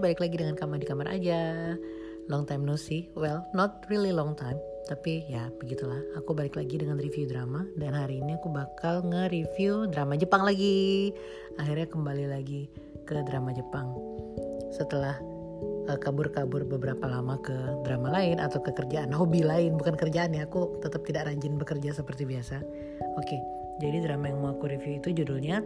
[0.00, 1.76] balik lagi dengan kamar di kamar aja.
[2.32, 3.12] Long time no see.
[3.12, 4.56] Well, not really long time.
[4.88, 6.00] Tapi ya begitulah.
[6.18, 7.68] Aku balik lagi dengan review drama.
[7.76, 11.12] Dan hari ini aku bakal nge-review drama Jepang lagi.
[11.60, 12.72] Akhirnya kembali lagi
[13.04, 13.92] ke drama Jepang.
[14.72, 15.18] Setelah
[15.90, 19.76] uh, kabur-kabur beberapa lama ke drama lain Atau ke kerjaan hobi lain.
[19.76, 22.62] Bukan kerjaan ya Aku tetap tidak rajin bekerja seperti biasa.
[23.18, 23.36] Oke,
[23.82, 25.60] jadi drama yang mau aku review itu judulnya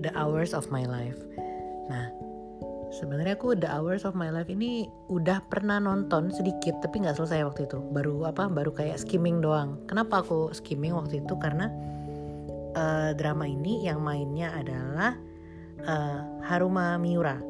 [0.00, 1.18] The Hours of My Life.
[1.90, 2.23] Nah,
[2.94, 7.42] sebenarnya aku The Hours of My Life ini udah pernah nonton sedikit tapi nggak selesai
[7.42, 7.82] waktu itu.
[7.90, 8.46] Baru apa?
[8.46, 9.82] Baru kayak skimming doang.
[9.90, 11.34] Kenapa aku skimming waktu itu?
[11.36, 11.66] Karena
[12.78, 15.18] uh, drama ini yang mainnya adalah
[15.82, 17.42] uh, Haruma Miura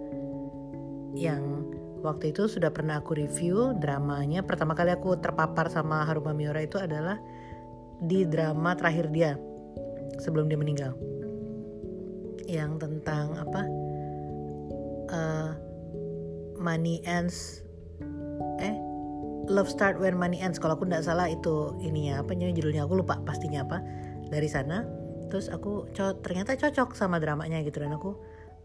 [1.14, 1.68] yang
[2.00, 4.40] waktu itu sudah pernah aku review dramanya.
[4.40, 7.20] Pertama kali aku terpapar sama Haruma Miura itu adalah
[8.00, 9.36] di drama terakhir dia
[10.18, 10.92] sebelum dia meninggal
[12.44, 13.64] yang tentang apa
[15.10, 15.52] uh,
[16.60, 17.60] money ends
[18.62, 18.74] eh
[19.48, 20.56] love start when money ends.
[20.56, 23.84] Kalau aku nggak salah itu ini ya apa judulnya aku lupa pastinya apa
[24.28, 24.84] dari sana.
[25.28, 28.16] Terus aku co ternyata cocok sama dramanya gitu dan aku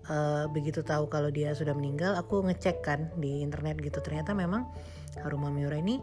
[0.08, 4.00] uh, begitu tahu kalau dia sudah meninggal aku ngecek kan di internet gitu.
[4.00, 4.70] Ternyata memang
[5.20, 6.00] Haruma Miura ini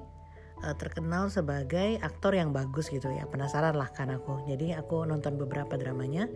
[0.65, 4.45] uh, terkenal sebagai aktor yang bagus gitu ya penasaran lah kan aku.
[4.51, 6.29] Jadi aku nonton beberapa dramanya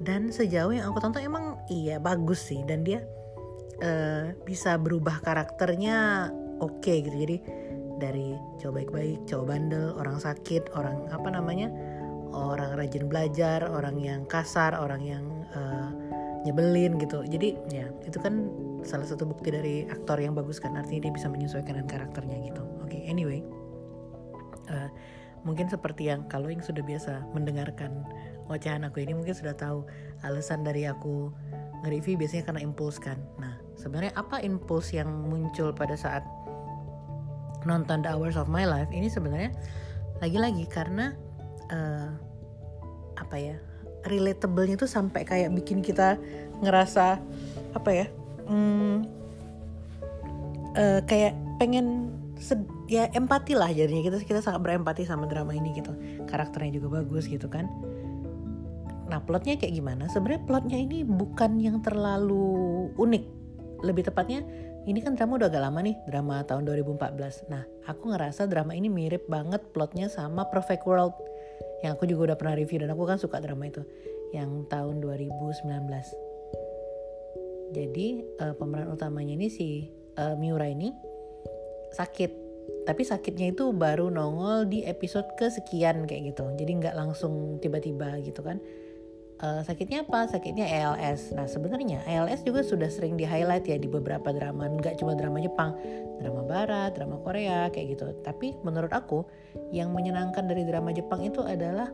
[0.00, 2.64] dan sejauh yang aku tonton emang iya bagus sih.
[2.64, 3.04] Dan dia
[3.82, 6.28] uh, bisa berubah karakternya
[6.62, 7.16] oke okay gitu.
[7.16, 7.36] Jadi
[8.00, 11.68] dari cowok baik-baik cowok bandel orang sakit orang apa namanya
[12.32, 15.90] orang rajin belajar orang yang kasar orang yang uh,
[16.44, 17.20] nyebelin gitu.
[17.26, 18.48] Jadi ya itu kan
[18.80, 22.64] salah satu bukti dari aktor yang bagus kan artinya dia bisa menyesuaikan dengan karakternya gitu.
[22.80, 23.44] Oke okay, anyway
[24.70, 24.88] uh,
[25.42, 28.06] mungkin seperti yang kalau yang sudah biasa mendengarkan
[28.46, 29.86] ocehan aku ini mungkin sudah tahu
[30.22, 31.32] alasan dari aku
[31.80, 33.16] nge-review biasanya karena impuls kan.
[33.40, 36.24] Nah sebenarnya apa impuls yang muncul pada saat
[37.64, 39.52] nonton The Hours of My Life ini sebenarnya
[40.20, 41.16] lagi-lagi karena
[41.72, 42.08] uh,
[43.16, 43.56] apa ya
[44.08, 46.16] relatablenya tuh sampai kayak bikin kita
[46.64, 47.20] ngerasa
[47.76, 48.06] apa ya
[48.48, 48.96] hmm,
[50.76, 52.16] uh, kayak pengen
[52.88, 54.00] ya empati lah jadinya.
[54.00, 55.92] Kita kita sangat berempati sama drama ini gitu.
[56.24, 57.68] Karakternya juga bagus gitu kan
[59.10, 60.06] nah plotnya kayak gimana?
[60.06, 63.24] Sebenarnya plotnya ini bukan yang terlalu unik.
[63.82, 64.46] Lebih tepatnya
[64.88, 68.88] ini kan drama udah agak lama nih drama tahun 2014 nah aku ngerasa drama ini
[68.88, 71.12] mirip banget plotnya sama Perfect World
[71.84, 73.84] yang aku juga udah pernah review dan aku kan suka drama itu
[74.32, 75.68] yang tahun 2019
[77.70, 78.06] jadi
[78.42, 79.86] uh, pemeran utamanya ini si
[80.18, 80.90] uh, Miura ini
[81.94, 82.50] sakit.
[82.86, 86.50] Tapi sakitnya itu baru nongol di episode kesekian kayak gitu.
[86.58, 88.58] Jadi nggak langsung tiba-tiba gitu kan
[89.40, 90.28] uh, sakitnya apa?
[90.28, 94.68] Sakitnya ALS nah sebenarnya ALS juga sudah sering di highlight ya di beberapa drama.
[94.68, 95.74] Nggak cuma drama Jepang.
[96.20, 98.04] Drama Barat drama Korea kayak gitu.
[98.20, 99.24] Tapi menurut aku
[99.72, 101.88] yang menyenangkan dari drama Jepang itu adalah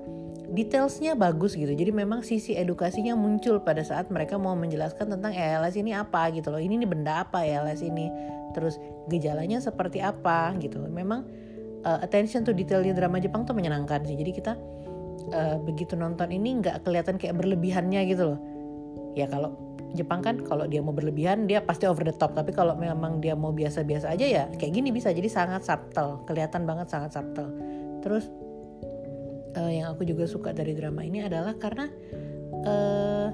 [0.51, 1.73] detailsnya bagus gitu.
[1.73, 6.51] Jadi memang sisi edukasinya muncul pada saat mereka mau menjelaskan tentang ALS ini apa gitu
[6.55, 6.63] loh.
[6.63, 8.11] Ini nih benda apa ALS ini?
[8.55, 8.79] Terus
[9.11, 10.83] gejalanya seperti apa gitu.
[10.87, 11.27] Memang
[11.83, 14.15] uh, attention to detail di drama Jepang tuh menyenangkan sih.
[14.15, 14.55] Jadi kita
[15.33, 18.41] uh, begitu nonton ini nggak kelihatan kayak berlebihannya gitu loh.
[19.17, 19.57] Ya kalau
[19.97, 22.37] Jepang kan kalau dia mau berlebihan dia pasti over the top.
[22.37, 25.09] Tapi kalau memang dia mau biasa-biasa aja ya kayak gini bisa.
[25.11, 27.49] Jadi sangat subtle kelihatan banget sangat subtle.
[28.05, 28.29] Terus
[29.57, 31.89] uh, yang aku juga suka dari drama ini adalah karena
[32.67, 33.29] uh,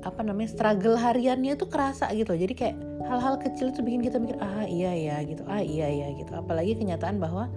[0.00, 2.32] apa namanya struggle hariannya tuh kerasa gitu.
[2.32, 2.76] Jadi kayak
[3.10, 5.42] hal-hal kecil itu bikin kita mikir ah iya ya gitu.
[5.50, 6.30] Ah iya ya gitu.
[6.30, 7.50] Apalagi kenyataan bahwa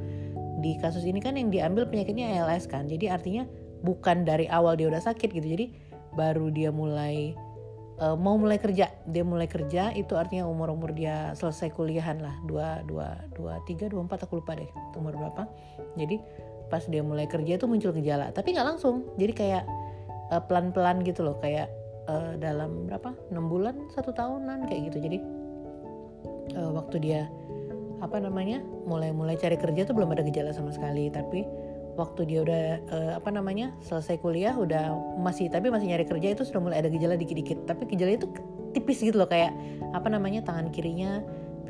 [0.64, 2.88] di kasus ini kan yang diambil penyakitnya ALS kan.
[2.88, 3.44] Jadi artinya
[3.84, 5.44] bukan dari awal dia udah sakit gitu.
[5.44, 5.76] Jadi
[6.16, 7.36] baru dia mulai
[8.00, 8.88] uh, mau mulai kerja.
[9.12, 12.34] Dia mulai kerja itu artinya umur umur dia selesai kuliahan lah.
[12.48, 15.44] Dua dua dua tiga dua empat aku lupa deh umur berapa.
[16.00, 16.24] Jadi
[16.72, 19.04] pas dia mulai kerja itu muncul gejala tapi nggak langsung.
[19.20, 19.64] Jadi kayak
[20.32, 21.36] uh, pelan-pelan gitu loh.
[21.44, 21.68] Kayak
[22.08, 23.12] uh, dalam berapa?
[23.36, 25.12] Enam bulan satu tahunan kayak gitu.
[25.12, 25.18] Jadi
[26.56, 27.22] uh, waktu dia
[28.04, 31.08] apa namanya mulai-mulai cari kerja tuh belum ada gejala sama sekali.
[31.08, 31.48] Tapi
[31.96, 34.92] waktu dia udah uh, apa namanya selesai kuliah udah
[35.24, 37.64] masih tapi masih nyari kerja itu sudah mulai ada gejala dikit-dikit.
[37.64, 38.28] Tapi gejala itu
[38.76, 39.56] tipis gitu loh kayak
[39.96, 41.24] apa namanya tangan kirinya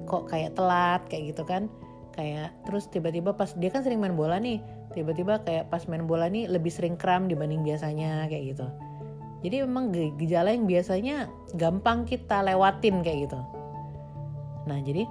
[0.10, 1.70] kok kayak telat kayak gitu kan.
[2.14, 4.62] Kayak terus tiba-tiba pas dia kan sering main bola nih
[4.94, 8.66] tiba-tiba kayak pas main bola nih lebih sering kram dibanding biasanya kayak gitu.
[9.44, 11.28] Jadi memang gejala yang biasanya
[11.60, 13.40] gampang kita lewatin kayak gitu.
[14.70, 15.04] Nah jadi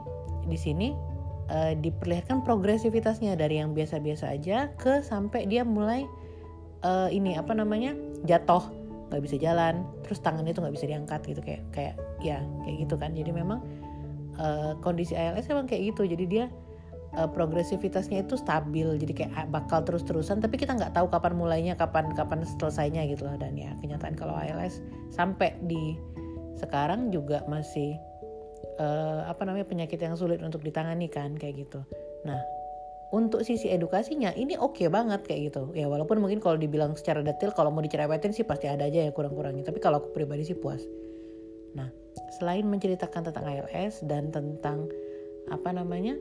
[0.48, 1.11] di sini
[1.50, 6.06] uh, diperlihatkan progresivitasnya dari yang biasa-biasa aja ke sampai dia mulai
[6.86, 7.96] uh, ini apa namanya
[8.28, 8.70] jatuh
[9.10, 12.94] nggak bisa jalan terus tangannya tuh nggak bisa diangkat gitu kayak kayak ya kayak gitu
[12.96, 13.12] kan.
[13.12, 13.60] Jadi memang
[14.38, 16.08] uh, kondisi ALS emang kayak gitu.
[16.08, 16.44] Jadi dia
[17.20, 18.88] uh, progresivitasnya itu stabil.
[18.96, 23.36] Jadi kayak bakal terus-terusan tapi kita nggak tahu kapan mulainya kapan kapan selesainya gitu loh
[23.36, 24.80] dan ya kenyataan kalau ALS
[25.12, 25.96] sampai di
[26.56, 27.98] sekarang juga masih
[28.78, 31.82] uh, apa namanya penyakit yang sulit untuk ditangani kan kayak gitu.
[32.24, 32.40] Nah
[33.12, 35.68] untuk sisi edukasinya ini oke okay banget kayak gitu.
[35.76, 39.12] Ya walaupun mungkin kalau dibilang secara detail kalau mau dicerewetin sih pasti ada aja ya
[39.12, 39.68] kurang-kurangnya.
[39.68, 40.80] Tapi kalau aku pribadi sih puas.
[41.76, 41.92] Nah
[42.40, 44.88] selain menceritakan tentang ALS dan tentang
[45.52, 46.16] apa namanya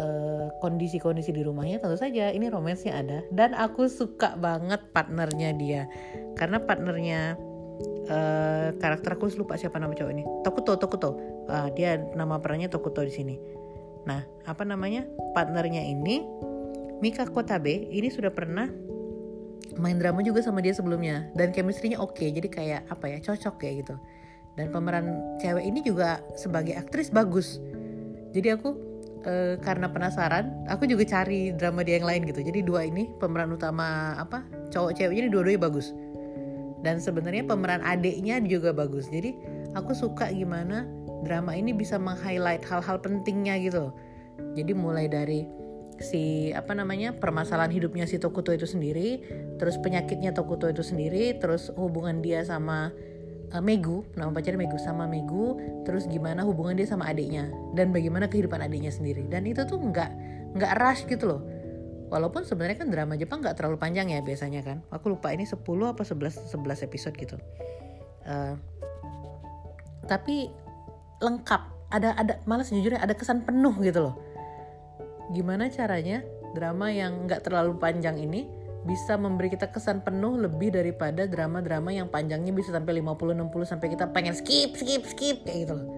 [0.00, 3.20] eh, kondisi-kondisi di rumahnya tentu saja ini romansnya ada.
[3.28, 5.82] Dan aku suka banget partnernya dia.
[6.40, 7.36] Karena partnernya
[8.08, 10.24] uh, karakter aku lupa siapa nama cowok ini.
[10.40, 11.10] Tokuto Tokuto
[11.50, 13.34] uh, dia nama perannya Tokuto di sini
[14.08, 15.04] Nah, apa namanya?
[15.36, 16.24] Partnernya ini
[17.00, 18.68] Mika Kotabe ini sudah pernah
[19.78, 22.16] main drama juga sama dia sebelumnya dan chemistry-nya oke.
[22.16, 23.18] Okay, jadi kayak apa ya?
[23.20, 23.96] cocok kayak gitu.
[24.58, 27.62] Dan pemeran cewek ini juga sebagai aktris bagus.
[28.34, 28.76] Jadi aku
[29.24, 32.44] e, karena penasaran, aku juga cari drama dia yang lain gitu.
[32.44, 34.44] Jadi dua ini pemeran utama apa?
[34.70, 35.94] cowok cewek jadi dua-duanya bagus.
[36.80, 39.08] Dan sebenarnya pemeran adiknya juga bagus.
[39.08, 39.36] Jadi
[39.72, 40.84] aku suka gimana
[41.22, 43.92] drama ini bisa meng-highlight hal-hal pentingnya gitu
[44.56, 45.46] jadi mulai dari
[46.00, 49.20] si apa namanya permasalahan hidupnya si Tokuto itu sendiri
[49.60, 52.88] terus penyakitnya Tokuto itu sendiri terus hubungan dia sama
[53.52, 58.30] uh, Megu nama pacarnya Megu sama Megu terus gimana hubungan dia sama adiknya dan bagaimana
[58.30, 59.26] kehidupan adiknya sendiri.
[59.26, 60.10] Dan itu tuh nggak
[60.56, 61.42] nggak rush gitu loh.
[62.10, 64.82] Walaupun sebenarnya kan drama Jepang nggak terlalu panjang ya biasanya kan.
[64.90, 67.36] Aku lupa ini 10 apa 11 11 episode gitu.
[68.26, 68.58] Uh,
[70.06, 70.50] tapi
[71.20, 74.16] lengkap ada ada malah sejujurnya ada kesan penuh gitu loh
[75.30, 76.26] gimana caranya
[76.56, 78.50] drama yang nggak terlalu panjang ini
[78.80, 83.88] bisa memberi kita kesan penuh lebih daripada drama-drama yang panjangnya bisa sampai 50 60 sampai
[83.92, 85.88] kita pengen skip skip skip kayak gitu loh.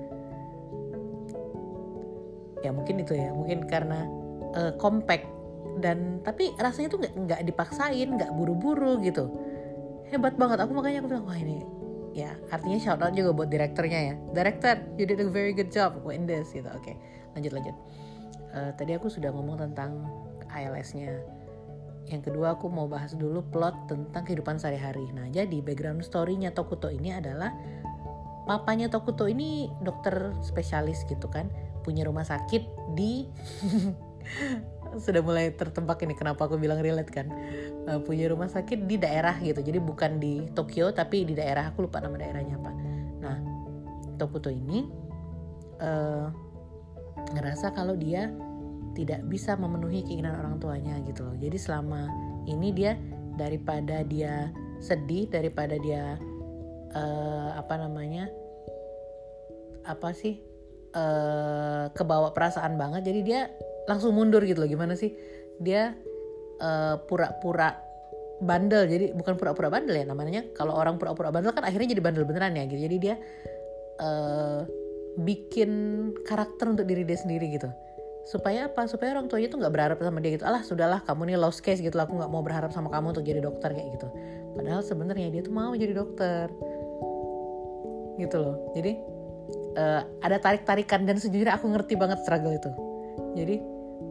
[2.62, 4.06] Ya mungkin itu ya, mungkin karena
[4.54, 5.26] uh, compact
[5.78, 9.30] dan tapi rasanya tuh nggak dipaksain, nggak buru-buru gitu.
[10.10, 11.62] Hebat banget aku makanya aku bilang wah ini
[12.12, 14.14] ya artinya shout out juga buat direkturnya ya.
[14.36, 16.68] Director you did a very good job in this gitu.
[16.72, 16.96] Oke okay,
[17.36, 17.76] lanjut lanjut.
[18.52, 20.04] Uh, tadi aku sudah ngomong tentang
[20.52, 21.24] ALS-nya
[22.10, 25.06] yang kedua aku mau bahas dulu plot tentang kehidupan sehari-hari.
[25.14, 27.54] Nah jadi background story-nya Tokuto ini adalah
[28.44, 31.46] papanya Tokuto ini dokter spesialis gitu kan.
[31.86, 33.26] Punya rumah sakit di
[35.00, 37.30] sudah mulai tertebak ini kenapa aku bilang relate kan?
[37.88, 39.60] Uh, punya rumah sakit di daerah gitu.
[39.60, 42.72] Jadi bukan di Tokyo tapi di daerah aku lupa nama daerahnya apa.
[43.22, 43.36] Nah
[44.20, 44.84] Tokuto ini
[45.80, 46.26] uh,
[47.32, 48.28] ngerasa kalau dia
[48.92, 51.36] tidak bisa memenuhi keinginan orang tuanya gitu loh.
[51.40, 52.08] Jadi selama
[52.44, 52.92] ini dia
[53.40, 54.52] daripada dia
[54.82, 56.20] sedih daripada dia
[56.92, 58.28] uh, apa namanya
[59.82, 60.42] apa sih
[60.94, 63.40] uh, kebawa perasaan banget jadi dia
[63.88, 64.70] langsung mundur gitu loh.
[64.70, 65.14] Gimana sih?
[65.58, 65.94] Dia
[66.60, 67.92] eh, pura-pura
[68.42, 68.90] bandel.
[68.90, 70.42] Jadi bukan pura-pura bandel ya namanya.
[70.52, 72.82] Kalau orang pura-pura bandel kan akhirnya jadi bandel beneran ya gitu.
[72.82, 73.14] Jadi dia
[74.02, 74.66] uh,
[75.22, 75.70] bikin
[76.26, 77.70] karakter untuk diri dia sendiri gitu.
[78.26, 78.86] Supaya apa?
[78.90, 80.44] Supaya orang tuanya tuh nggak berharap sama dia gitu.
[80.44, 83.40] Alah sudahlah kamu nih lost case gitu aku nggak mau berharap sama kamu untuk jadi
[83.40, 84.10] dokter kayak gitu.
[84.58, 86.50] Padahal sebenarnya dia tuh mau jadi dokter.
[88.18, 88.74] Gitu loh.
[88.74, 88.92] Jadi
[89.78, 92.70] uh, ada tarik tarikan dan sejujurnya aku ngerti banget struggle itu.
[93.38, 93.56] Jadi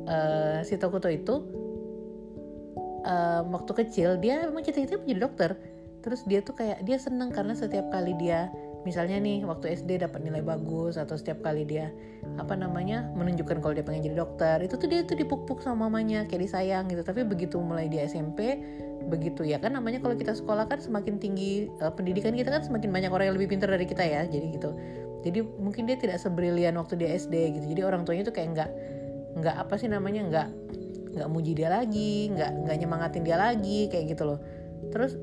[0.08, 1.46] uh, si Tokuto itu
[3.06, 5.52] uh, waktu kecil dia memang cita-citanya menjadi dokter.
[6.02, 8.50] Terus dia tuh kayak dia seneng karena setiap kali dia
[8.82, 11.94] misalnya nih waktu SD dapat nilai bagus atau setiap kali dia
[12.42, 16.26] apa namanya menunjukkan kalau dia pengen jadi dokter itu tuh dia tuh dipuk-puk sama mamanya
[16.26, 17.06] kayak disayang gitu.
[17.06, 18.58] Tapi begitu mulai di SMP
[19.02, 22.94] begitu ya kan namanya kalau kita sekolah kan semakin tinggi uh, pendidikan kita kan semakin
[22.94, 24.74] banyak orang yang lebih pintar dari kita ya jadi gitu.
[25.22, 27.66] Jadi mungkin dia tidak sebrilian waktu dia SD gitu.
[27.78, 28.70] Jadi orang tuanya tuh kayak nggak
[29.38, 30.48] nggak apa sih namanya nggak
[31.12, 34.40] nggak muji dia lagi nggak nggak nyemangatin dia lagi kayak gitu loh.
[34.92, 35.16] Terus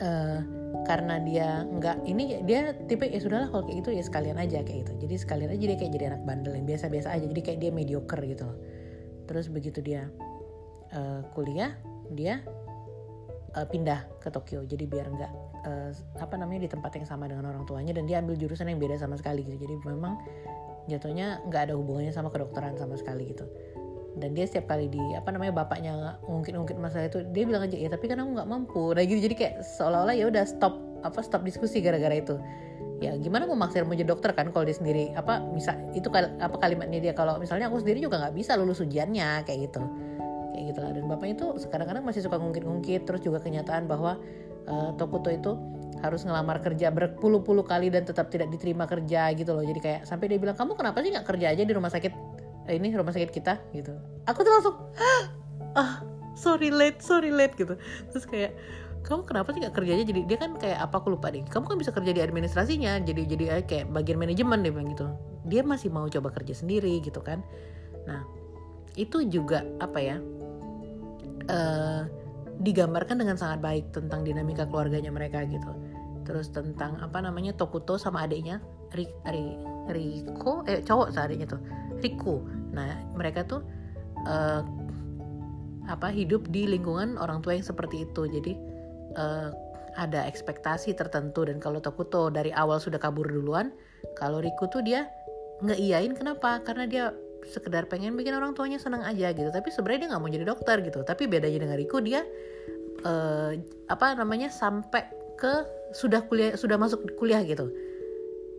[0.00, 0.40] uh,
[0.84, 4.86] karena dia nggak ini dia tipe ya sudahlah kalau kayak gitu ya sekalian aja kayak
[4.86, 4.92] gitu.
[5.08, 8.22] Jadi sekalian aja dia kayak jadi anak bandel yang biasa-biasa aja jadi kayak dia mediocre
[8.24, 8.58] gitu loh.
[9.26, 10.08] Terus begitu dia
[10.92, 11.74] uh, kuliah
[12.12, 12.44] dia
[13.56, 14.62] uh, pindah ke Tokyo.
[14.68, 15.32] Jadi biar nggak
[15.66, 15.90] uh,
[16.20, 19.00] apa namanya di tempat yang sama dengan orang tuanya dan dia ambil jurusan yang beda
[19.00, 19.64] sama sekali gitu.
[19.66, 20.20] Jadi memang
[20.86, 23.46] jatuhnya nggak ada hubungannya sama kedokteran sama sekali gitu.
[24.16, 27.92] Dan dia setiap kali di apa namanya bapaknya ngungkit-ngungkit masalah itu dia bilang aja ya
[27.92, 28.82] tapi kan aku nggak mampu.
[28.96, 29.20] Nah gitu.
[29.20, 30.74] Jadi kayak seolah-olah ya udah stop
[31.04, 32.40] apa stop diskusi gara-gara itu.
[32.96, 35.12] Ya gimana mau maksa mau jadi dokter kan kalau dia sendiri?
[35.12, 37.12] Apa bisa itu kal apa kalimatnya dia?
[37.12, 39.84] Kalau misalnya aku sendiri juga nggak bisa lulus ujiannya kayak gitu.
[40.56, 40.90] Kayak gitu lah.
[40.96, 43.04] Dan bapaknya itu sekarang-kadang masih suka ngungkit-ngungkit.
[43.04, 44.16] Terus juga kenyataan bahwa
[44.64, 45.52] uh, Tokuto itu
[46.04, 49.64] harus ngelamar kerja berpuluh-puluh kali dan tetap tidak diterima kerja gitu loh.
[49.64, 52.12] Jadi kayak sampai dia bilang kamu kenapa sih nggak kerja aja di rumah sakit
[52.68, 53.60] eh, ini rumah sakit kita?
[53.72, 53.92] Gitu.
[54.28, 54.76] Aku tuh langsung
[55.76, 56.04] ah
[56.36, 57.74] sorry late sorry late gitu.
[58.12, 58.52] Terus kayak
[59.06, 60.04] kamu kenapa sih nggak kerja aja?
[60.04, 61.46] Jadi dia kan kayak apa aku lupa deh.
[61.46, 63.00] Kamu kan bisa kerja di administrasinya.
[63.00, 65.06] Jadi jadi eh, kayak bagian manajemen dia bilang gitu.
[65.46, 67.40] Dia masih mau coba kerja sendiri gitu kan.
[68.04, 68.26] Nah
[68.96, 70.16] itu juga apa ya
[71.52, 72.02] uh,
[72.56, 75.68] digambarkan dengan sangat baik tentang dinamika keluarganya mereka gitu
[76.26, 78.58] terus tentang apa namanya Tokuto sama adiknya
[78.92, 79.56] Ri, Ri,
[79.86, 80.66] Riko?
[80.66, 81.62] Eh cowok adiknya tuh
[82.02, 82.42] Riku.
[82.74, 83.62] Nah mereka tuh
[84.26, 84.66] uh,
[85.86, 88.26] apa hidup di lingkungan orang tua yang seperti itu.
[88.26, 88.52] Jadi
[89.14, 89.54] uh,
[89.96, 91.46] ada ekspektasi tertentu.
[91.46, 93.72] Dan kalau Tokuto dari awal sudah kabur duluan
[94.18, 95.08] kalau Riku tuh dia
[95.64, 96.60] ngeiyain kenapa?
[96.66, 97.04] Karena dia
[97.46, 99.48] sekedar pengen bikin orang tuanya senang aja gitu.
[99.48, 101.00] Tapi sebenarnya dia nggak mau jadi dokter gitu.
[101.06, 102.26] Tapi bedanya dengan Riku dia
[103.06, 103.54] uh,
[103.86, 105.06] apa namanya sampai
[105.36, 105.54] ke
[105.94, 107.70] sudah kuliah sudah masuk kuliah gitu.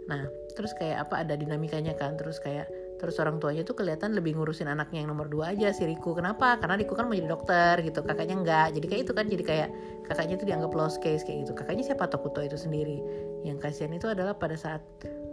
[0.07, 2.15] Nah terus kayak apa ada dinamikanya kan.
[2.15, 2.67] Terus kayak
[2.97, 6.17] terus orang tuanya tuh kelihatan lebih ngurusin anaknya yang nomor dua aja si Riku.
[6.17, 6.57] Kenapa?
[6.57, 8.67] Karena Riku kan mau jadi dokter gitu kakaknya enggak.
[8.73, 9.69] Jadi kayak itu kan jadi kayak
[10.09, 11.53] kakaknya tuh dianggap lost case kayak gitu.
[11.53, 12.09] Kakaknya siapa?
[12.09, 12.97] Tokuto itu sendiri.
[13.45, 14.81] Yang kasihan itu adalah pada saat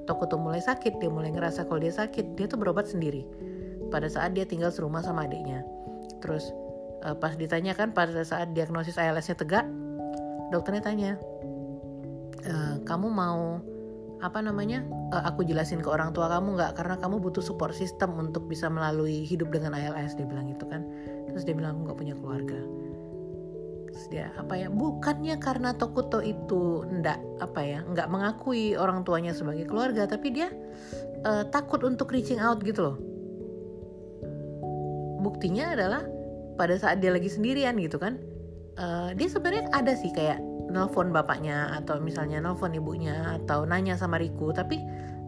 [0.04, 3.24] Tokuto mulai sakit dia mulai ngerasa kalau dia sakit dia tuh berobat sendiri.
[3.88, 5.64] Pada saat dia tinggal serumah sama adiknya.
[6.20, 6.52] Terus
[7.04, 9.64] uh, pas ditanya kan pada saat diagnosis ALS-nya tegak
[10.52, 11.12] dokternya tanya
[12.44, 13.58] e, kamu mau
[14.24, 14.80] apa namanya
[15.12, 16.80] uh, aku jelasin ke orang tua kamu nggak?
[16.80, 20.80] Karena kamu butuh support system untuk bisa melalui hidup dengan ALS dia bilang itu kan.
[21.28, 22.56] Terus dia bilang aku nggak punya keluarga.
[23.92, 24.72] Terus dia apa ya?
[24.72, 30.48] Bukannya karena Tokuto itu ndak apa ya nggak mengakui orang tuanya sebagai keluarga tapi dia
[31.28, 32.96] uh, takut untuk reaching out gitu loh.
[35.20, 36.00] Buktinya adalah
[36.56, 38.16] pada saat dia lagi sendirian gitu kan
[38.78, 40.38] uh, dia sebenarnya ada sih kayak
[40.74, 44.82] nelfon bapaknya atau misalnya nelfon ibunya atau nanya sama Riku tapi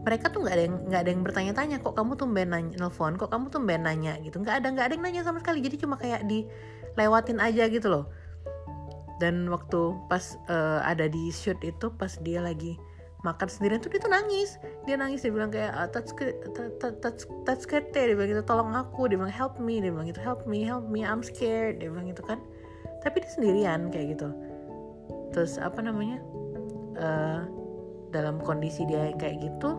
[0.06, 3.18] mereka tuh nggak ada nggak ada yang bertanya-tanya kok kamu tuh nanya nelfon?
[3.18, 4.14] Kok kamu tuh nanya?
[4.22, 4.38] Gitu.
[4.38, 5.58] Nggak ada nggak ada yang nanya sama sekali.
[5.58, 8.06] Jadi cuma kayak dilewatin aja gitu loh.
[9.18, 12.78] Dan waktu pas uh, ada di shoot itu pas dia lagi
[13.26, 14.62] makan sendirian tuh dia tuh nangis.
[14.86, 16.14] Dia nangis dia bilang kayak ah, touch
[17.02, 19.10] touch touch dia bilang gitu tolong aku.
[19.10, 19.82] Dia bilang help me.
[19.82, 21.82] Dia bilang gitu help me help me I'm scared.
[21.82, 22.38] Dia bilang gitu kan.
[23.02, 24.30] Tapi dia sendirian kayak gitu
[25.36, 26.24] terus apa namanya
[26.96, 27.44] uh,
[28.08, 29.76] dalam kondisi dia yang kayak gitu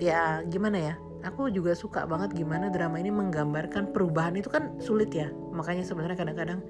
[0.00, 5.10] ya gimana ya aku juga suka banget gimana drama ini menggambarkan perubahan itu kan sulit
[5.10, 5.26] ya.
[5.50, 6.60] Makanya sebenarnya kadang-kadang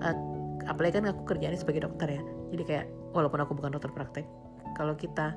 [0.00, 0.16] uh,
[0.66, 2.22] apalagi kan aku kerjanya sebagai dokter ya
[2.54, 4.26] jadi kayak walaupun aku bukan dokter praktek
[4.78, 5.34] kalau kita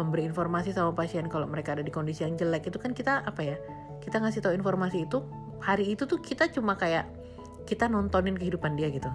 [0.00, 3.40] memberi informasi sama pasien kalau mereka ada di kondisi yang jelek itu kan kita apa
[3.44, 3.56] ya
[4.00, 5.20] kita ngasih tahu informasi itu
[5.60, 7.04] hari itu tuh kita cuma kayak
[7.68, 9.12] kita nontonin kehidupan dia gitu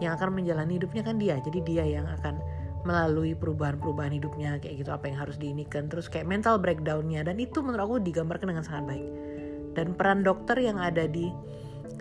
[0.00, 1.36] yang akan menjalani hidupnya kan dia.
[1.38, 2.40] Jadi dia yang akan
[2.88, 5.86] melalui perubahan-perubahan hidupnya kayak gitu apa yang harus diinikan.
[5.86, 7.20] Terus kayak mental breakdownnya.
[7.22, 9.06] Dan itu menurut aku digambarkan dengan sangat baik.
[9.76, 11.28] Dan peran dokter yang ada di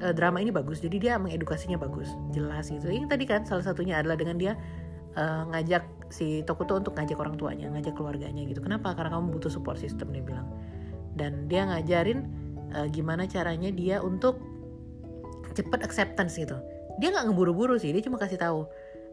[0.01, 0.79] uh, drama ini bagus.
[0.79, 2.09] Jadi dia mengedukasinya bagus.
[2.31, 2.87] Jelas gitu.
[2.87, 4.55] Yang tadi kan salah satunya adalah dengan dia
[5.19, 8.63] uh, ngajak si Tokuto untuk ngajak orang tuanya ngajak keluarganya gitu.
[8.63, 8.95] Kenapa?
[8.95, 10.47] Karena kamu butuh support system dia bilang.
[11.13, 12.23] Dan dia ngajarin
[12.73, 14.39] uh, gimana caranya dia untuk
[15.57, 16.55] cepat acceptance gitu
[16.99, 18.67] dia nggak ngeburu-buru sih dia cuma kasih tahu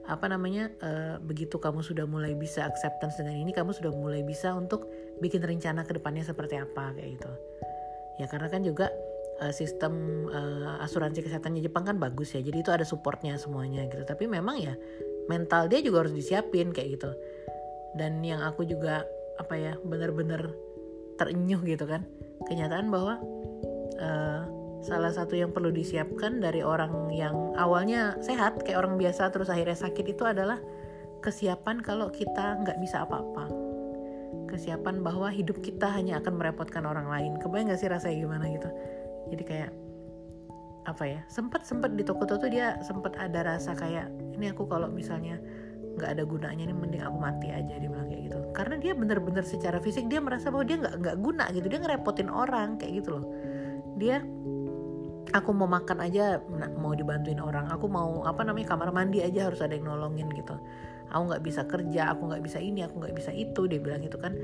[0.07, 4.55] apa namanya uh, begitu kamu sudah mulai bisa acceptance dengan ini kamu sudah mulai bisa
[4.55, 4.87] untuk
[5.19, 7.33] bikin rencana ke depannya seperti apa kayak gitu.
[8.23, 8.87] Ya karena kan juga
[9.43, 14.07] uh, sistem uh, asuransi kesehatannya Jepang kan bagus ya jadi itu ada supportnya semuanya gitu.
[14.07, 14.79] Tapi memang ya
[15.27, 17.11] mental dia juga harus disiapin kayak gitu.
[17.99, 19.03] Dan yang aku juga
[19.43, 20.55] apa ya benar-benar
[21.19, 22.07] terenyuh gitu kan
[22.47, 23.19] kenyataan bahwa
[23.99, 24.43] uh,
[24.87, 29.75] salah satu yang perlu disiapkan dari orang yang awalnya sehat kayak orang biasa terus akhirnya
[29.75, 30.63] sakit itu adalah
[31.27, 33.51] kesiapan kalau kita nggak bisa apa-apa.
[34.47, 37.35] Kesiapan bahwa hidup kita hanya akan merepotkan orang lain.
[37.43, 38.71] Kebayang nggak sih rasanya gimana gitu?
[39.35, 39.71] Jadi kayak
[40.87, 44.07] apa ya sempat sempat di toko tuh dia sempat ada rasa kayak
[44.39, 45.35] ini aku kalau misalnya
[45.99, 48.39] nggak ada gunanya nih mending aku mati aja dia bilang kayak gitu.
[48.55, 51.67] Karena dia bener-bener secara fisik dia merasa bahwa dia nggak nggak guna gitu.
[51.67, 53.25] Dia ngerepotin orang kayak gitu loh.
[53.99, 54.23] Dia
[55.33, 56.39] aku mau makan aja
[56.79, 57.71] mau dibantuin orang.
[57.73, 60.55] Aku mau apa namanya kamar mandi aja harus ada yang nolongin gitu.
[61.11, 64.19] Aku nggak bisa kerja aku nggak bisa ini aku nggak bisa itu dia bilang gitu
[64.19, 64.35] kan.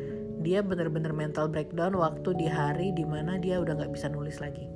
[0.43, 4.67] Dia bener-bener mental breakdown waktu di hari di mana dia udah nggak bisa nulis lagi.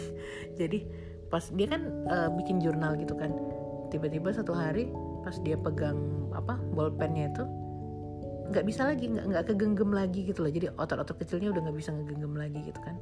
[0.60, 0.84] Jadi
[1.30, 3.32] pas dia kan uh, bikin jurnal gitu kan.
[3.90, 4.88] Tiba-tiba satu hari
[5.26, 5.98] pas dia pegang
[6.32, 7.44] apa bolpennya itu
[8.50, 10.52] nggak bisa lagi nggak nggak kegenggam lagi gitu loh.
[10.52, 12.96] Jadi otot-otot kecilnya udah nggak bisa ngegenggam lagi gitu kan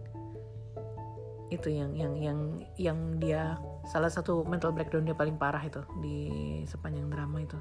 [1.49, 2.39] itu yang yang yang
[2.77, 3.57] yang dia
[3.89, 6.19] salah satu mental breakdown dia paling parah itu di
[6.69, 7.57] sepanjang drama itu.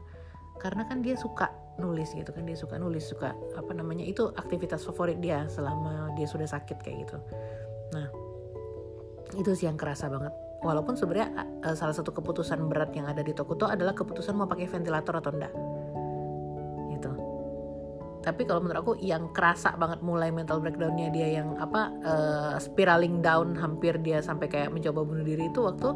[0.57, 4.81] Karena kan dia suka nulis gitu kan dia suka nulis suka apa namanya itu aktivitas
[4.81, 7.17] favorit dia selama dia sudah sakit kayak gitu.
[7.93, 8.07] Nah
[9.37, 10.33] itu sih yang kerasa banget.
[10.65, 14.65] Walaupun sebenarnya uh, salah satu keputusan berat yang ada di Tokuto adalah keputusan mau pakai
[14.65, 15.53] ventilator atau enggak
[18.27, 23.23] tapi kalau menurut aku yang kerasa banget mulai mental breakdownnya dia yang apa uh, spiraling
[23.23, 25.95] down hampir dia sampai kayak mencoba bunuh diri itu waktu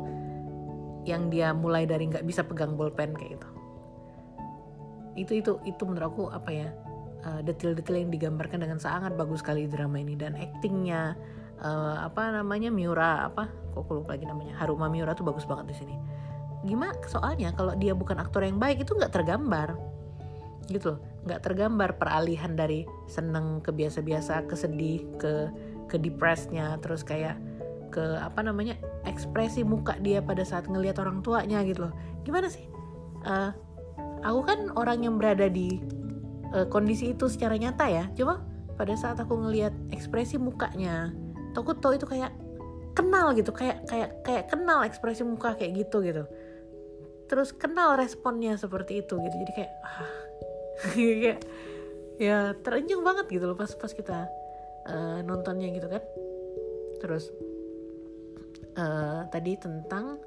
[1.03, 3.49] yang dia mulai dari nggak bisa pegang bolpen kayak gitu.
[5.19, 6.71] Itu itu itu menurut aku apa ya
[7.27, 10.15] uh, detail-detail yang digambarkan dengan sangat bagus sekali drama ini.
[10.15, 11.19] Dan actingnya
[11.59, 15.75] uh, apa namanya Miura apa kok aku lupa lagi namanya Haruma Miura tuh bagus banget
[15.75, 15.95] di sini.
[16.63, 19.75] Gimana soalnya kalau dia bukan aktor yang baik itu nggak tergambar.
[20.71, 25.33] Gitu loh nggak tergambar peralihan dari seneng ke biasa-biasa ke sedih ke
[25.85, 27.37] ke depresnya terus kayak
[27.91, 31.93] ke apa namanya ekspresi muka dia pada saat ngelihat orang tuanya gitu loh.
[32.23, 32.63] Gimana sih?
[33.27, 33.51] Uh,
[34.23, 35.83] aku kan orang yang berada di
[36.55, 38.07] uh, kondisi itu secara nyata ya.
[38.15, 38.39] Coba
[38.79, 41.11] pada saat aku ngelihat ekspresi mukanya
[41.55, 42.31] aku tahu itu kayak
[42.95, 46.23] kenal gitu kayak kayak kayak kenal ekspresi muka kayak gitu gitu.
[47.27, 49.35] Terus kenal responnya seperti itu gitu.
[49.35, 50.11] Jadi kayak ah,
[50.97, 51.39] kayak
[52.21, 54.29] ya terenyuh banget gitu loh pas pas kita
[54.89, 56.03] uh, nontonnya gitu kan.
[57.01, 57.29] Terus
[58.77, 60.21] uh, tadi tentang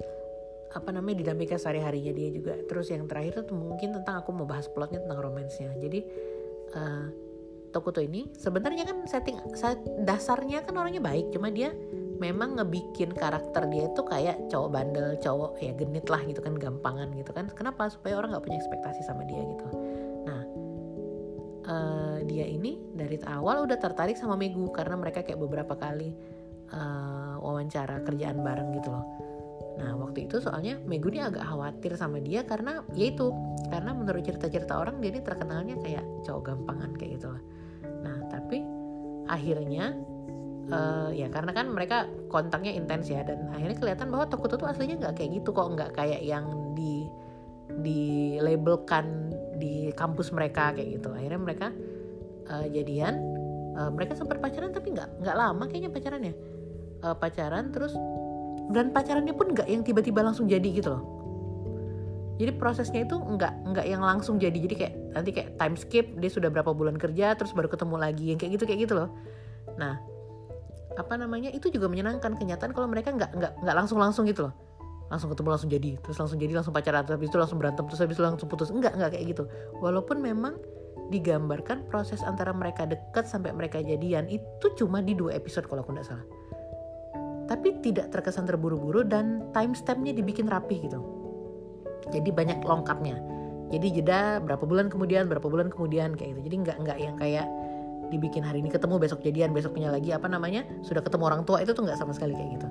[0.75, 2.59] apa namanya dinamika sehari-harinya dia juga.
[2.67, 5.71] Terus yang terakhir tuh mungkin tentang aku mau bahas plotnya tentang romansnya.
[5.79, 5.99] Jadi
[6.75, 7.07] uh,
[7.71, 9.35] Tokuto ini sebenarnya kan setting
[10.07, 11.31] dasarnya kan orangnya baik.
[11.35, 11.75] Cuma dia
[12.15, 17.11] memang ngebikin karakter dia itu kayak cowok bandel cowok ya genit lah gitu kan gampangan
[17.19, 17.51] gitu kan.
[17.51, 17.91] Kenapa?
[17.91, 19.84] Supaya orang nggak punya ekspektasi sama dia gitu
[21.75, 26.15] uh, dia ini dari awal udah tertarik sama Megu karena mereka kayak beberapa kali
[26.71, 29.05] uh, wawancara kerjaan bareng gitu loh
[29.75, 33.31] Nah waktu itu soalnya Megu ini agak khawatir sama dia karena ya itu
[33.67, 37.43] karena menurut cerita-cerita orang dia ini terkenalnya kayak cowok gampangan kayak gitu lah.
[38.03, 38.63] Nah tapi
[39.27, 39.91] akhirnya
[40.71, 44.95] uh, ya karena kan mereka kontaknya intens ya dan akhirnya kelihatan bahwa Tokuto tuh aslinya
[45.01, 47.09] nggak kayak gitu kok nggak kayak yang di
[47.83, 48.01] di
[48.39, 51.09] labelkan di kampus mereka kayak gitu.
[51.11, 51.67] Akhirnya mereka
[52.51, 53.15] uh, jadian.
[53.75, 56.33] Uh, mereka sempat pacaran tapi nggak nggak lama kayaknya pacarannya.
[57.03, 57.91] Uh, pacaran terus
[58.71, 61.03] dan pacarannya pun nggak yang tiba-tiba langsung jadi gitu loh.
[62.35, 64.55] Jadi prosesnya itu nggak nggak yang langsung jadi.
[64.55, 68.25] Jadi kayak nanti kayak time skip dia sudah berapa bulan kerja terus baru ketemu lagi
[68.31, 69.09] yang kayak gitu kayak gitu loh.
[69.75, 69.99] Nah
[70.95, 72.39] apa namanya itu juga menyenangkan.
[72.39, 74.74] Kenyataan kalau mereka nggak nggak nggak langsung langsung gitu loh
[75.09, 75.91] langsung ketemu langsung jadi.
[76.01, 77.05] Terus langsung jadi langsung pacaran.
[77.05, 77.83] Terus habis itu langsung berantem.
[77.85, 78.69] Terus habis itu langsung putus.
[78.73, 79.43] Enggak enggak kayak gitu.
[79.79, 80.57] Walaupun memang
[81.13, 85.93] digambarkan proses antara mereka dekat sampai mereka jadian itu cuma di dua episode kalau aku
[85.93, 86.25] nggak salah.
[87.45, 90.97] Tapi tidak terkesan terburu-buru dan timestampnya dibikin rapi gitu.
[92.09, 93.21] Jadi banyak lengkapnya.
[93.69, 96.41] Jadi jeda berapa bulan kemudian berapa bulan kemudian kayak gitu.
[96.49, 97.45] Jadi nggak nggak yang kayak
[98.09, 101.73] dibikin hari ini ketemu besok jadian besoknya lagi apa namanya sudah ketemu orang tua itu
[101.73, 102.67] tuh nggak sama sekali kayak gitu.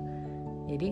[0.75, 0.89] Jadi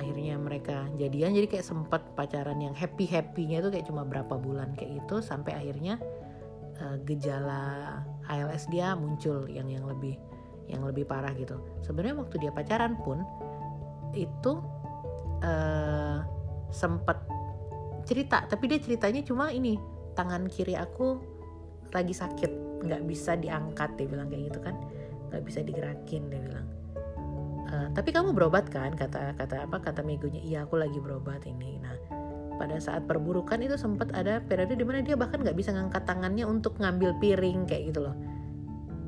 [0.00, 1.36] akhirnya mereka jadian.
[1.36, 5.52] Jadi kayak sempat pacaran yang happy happynya itu kayak cuma berapa bulan kayak gitu sampai
[5.54, 6.00] akhirnya
[6.80, 10.16] uh, gejala ALS dia muncul yang yang lebih
[10.66, 11.60] yang lebih parah gitu.
[11.84, 13.20] Sebenarnya waktu dia pacaran pun
[14.16, 14.58] itu
[15.44, 16.24] uh,
[16.72, 17.20] sempat
[18.08, 18.48] cerita.
[18.48, 19.76] Tapi dia ceritanya cuma ini
[20.16, 21.20] tangan kiri aku
[21.92, 24.74] lagi sakit nggak bisa diangkat dia bilang kayak gitu kan.
[25.28, 26.79] Nggak bisa digerakin dia bilang
[27.70, 28.92] uh, tapi kamu berobat kan?
[28.92, 29.78] Kata kata apa?
[29.78, 31.78] Kata megunya iya aku lagi berobat ini.
[31.78, 31.96] Nah
[32.60, 36.44] pada saat perburukan itu sempat ada periode di mana dia bahkan nggak bisa ngangkat tangannya
[36.44, 38.12] untuk ngambil piring kayak gitu loh.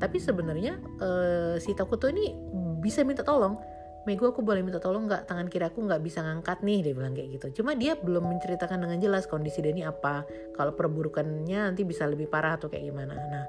[0.01, 2.33] Tapi sebenarnya uh, si Takuto ini
[2.81, 3.55] bisa minta tolong.
[4.03, 5.29] Mego aku boleh minta tolong nggak?
[5.29, 7.63] Tangan kiri aku nggak bisa ngangkat nih dia bilang kayak gitu.
[7.63, 12.59] Cuma dia belum menceritakan dengan jelas kondisi dia apa kalau perburukannya nanti bisa lebih parah
[12.59, 13.15] atau kayak gimana.
[13.15, 13.45] Nah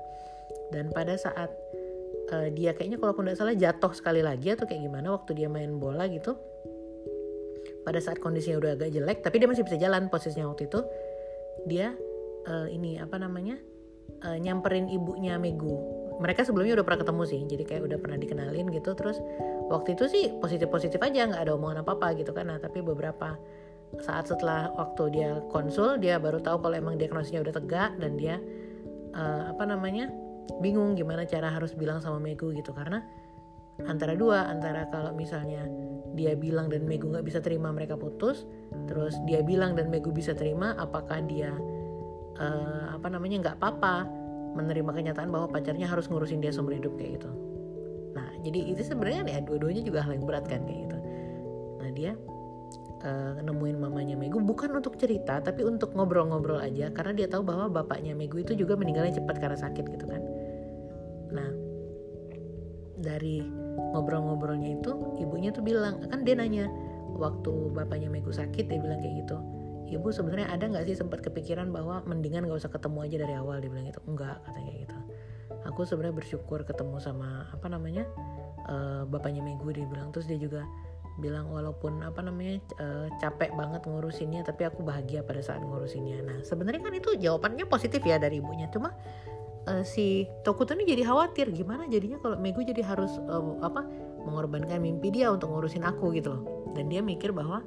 [0.70, 1.50] dan pada saat
[2.32, 5.48] uh, dia kayaknya kalau aku nggak salah jatuh sekali lagi atau kayak gimana waktu dia
[5.50, 6.38] main bola gitu.
[7.84, 10.80] Pada saat kondisinya udah agak jelek tapi dia masih bisa jalan posisinya waktu itu.
[11.68, 11.92] Dia
[12.48, 13.60] uh, ini apa namanya
[14.24, 15.76] uh, nyamperin ibunya Megu.
[16.14, 18.90] Mereka sebelumnya udah pernah ketemu sih jadi kayak udah pernah dikenalin gitu.
[18.96, 19.20] Terus
[19.68, 22.48] waktu itu sih positif positif aja nggak ada omongan apa apa gitu kan.
[22.48, 23.36] Nah tapi beberapa
[24.02, 28.42] saat setelah waktu dia konsul dia baru tahu kalau emang diagnosisnya udah tegak dan dia
[29.14, 30.10] uh, apa namanya
[30.60, 32.72] bingung gimana cara harus bilang sama Megu gitu.
[32.72, 33.02] Karena
[33.82, 35.66] antara dua antara kalau misalnya
[36.14, 38.46] dia bilang dan Megu nggak bisa terima mereka putus.
[38.86, 41.50] Terus dia bilang dan Megu bisa terima apakah dia
[42.38, 44.06] uh, apa namanya nggak apa-apa
[44.54, 47.30] menerima kenyataan bahwa pacarnya harus ngurusin dia seumur hidup kayak gitu.
[48.14, 50.98] Nah jadi itu sebenarnya ya dua-duanya juga hal yang berat kan kayak gitu.
[51.82, 52.12] Nah dia
[53.02, 56.94] uh, nemuin mamanya Megu bukan untuk cerita tapi untuk ngobrol-ngobrol aja.
[56.94, 60.22] Karena dia tahu bahwa bapaknya Megu itu juga meninggalnya cepat karena sakit gitu kan
[61.34, 61.50] nah
[62.94, 63.42] dari
[63.92, 66.70] ngobrol-ngobrolnya itu ibunya tuh bilang kan dia nanya
[67.14, 69.38] waktu bapaknya Megu sakit dia bilang kayak gitu.
[69.84, 73.60] Ibu sebenarnya ada nggak sih sempat kepikiran bahwa mendingan nggak usah ketemu aja dari awal?
[73.62, 74.00] Dia bilang gitu.
[74.08, 74.96] Enggak katanya gitu.
[75.70, 78.04] Aku sebenarnya bersyukur ketemu sama apa namanya
[78.66, 80.10] uh, bapaknya Megu dia bilang.
[80.10, 80.66] Terus dia juga
[81.14, 86.26] bilang walaupun apa namanya uh, capek banget ngurusinnya tapi aku bahagia pada saat ngurusinnya.
[86.26, 88.66] Nah sebenarnya kan itu jawabannya positif ya dari ibunya.
[88.72, 88.90] Cuma
[89.68, 91.50] uh, si Tokuto ini jadi khawatir.
[91.52, 93.84] Gimana jadinya kalau Megu jadi harus uh, apa
[94.24, 96.42] mengorbankan mimpi dia untuk ngurusin aku gitu loh.
[96.74, 97.62] Dan dia mikir bahwa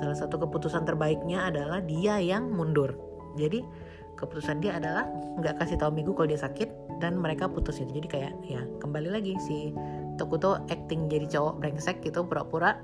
[0.00, 2.96] salah satu keputusan terbaiknya adalah dia yang mundur.
[3.38, 3.62] Jadi
[4.18, 5.06] keputusan dia adalah
[5.38, 6.70] nggak kasih tahu Megu kalau dia sakit
[7.02, 9.74] dan mereka putus itu jadi kayak ya kembali lagi si
[10.14, 12.78] Tokuto acting jadi cowok brengsek gitu pura-pura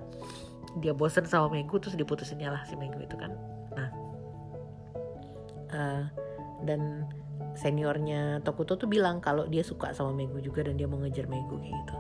[0.83, 3.31] dia bosen sama Megu terus diputusinnya lah si Megu itu kan.
[3.79, 3.89] Nah
[5.71, 6.03] uh,
[6.67, 7.07] dan
[7.59, 11.59] seniornya Tokuto tuh bilang kalau dia suka sama Megu juga dan dia mau ngejar Megu
[11.59, 11.97] kayak gitu.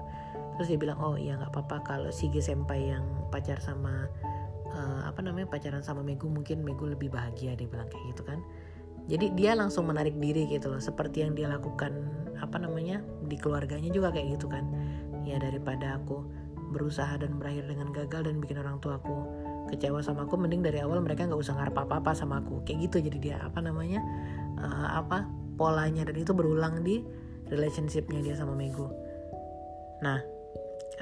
[0.58, 4.06] Terus dia bilang oh iya nggak apa-apa kalau Shige senpai yang pacar sama
[4.70, 8.38] uh, apa namanya pacaran sama Megu mungkin Megu lebih bahagia dia bilang kayak gitu kan.
[9.10, 11.90] Jadi dia langsung menarik diri gitu loh seperti yang dia lakukan
[12.38, 14.68] apa namanya di keluarganya juga kayak gitu kan.
[15.26, 16.22] Ya daripada aku
[16.70, 19.26] berusaha dan berakhir dengan gagal dan bikin orang tua aku
[19.66, 22.62] kecewa sama aku mending dari awal mereka nggak usah ngarep apa apa sama aku.
[22.62, 23.98] Kayak gitu jadi dia apa namanya
[24.60, 27.04] uh, apa polanya dan itu berulang di
[27.52, 28.88] relationshipnya dia sama Mego
[30.00, 30.24] nah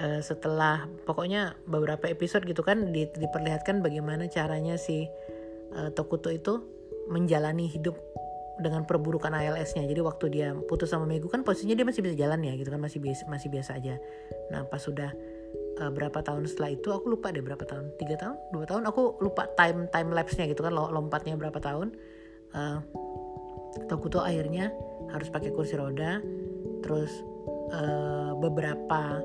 [0.02, 5.06] uh, setelah pokoknya beberapa episode gitu kan di, diperlihatkan bagaimana caranya si
[5.78, 6.58] uh, Tokuto itu
[7.08, 7.96] menjalani hidup
[8.58, 9.86] dengan perburukan ALS-nya.
[9.86, 12.82] Jadi waktu dia putus sama Megu kan posisinya dia masih bisa jalan ya gitu kan
[12.82, 13.94] masih biasa masih biasa aja.
[14.50, 15.14] Nah, pas sudah
[15.78, 17.94] uh, berapa tahun setelah itu aku lupa deh berapa tahun.
[17.96, 18.36] tiga tahun?
[18.50, 21.94] dua tahun aku lupa time time lapse-nya gitu kan lompatnya berapa tahun.
[22.50, 22.82] Uh,
[23.88, 24.72] Tokuto akhirnya
[25.12, 26.20] harus pakai kursi roda.
[26.84, 27.10] Terus
[27.74, 29.20] uh, beberapa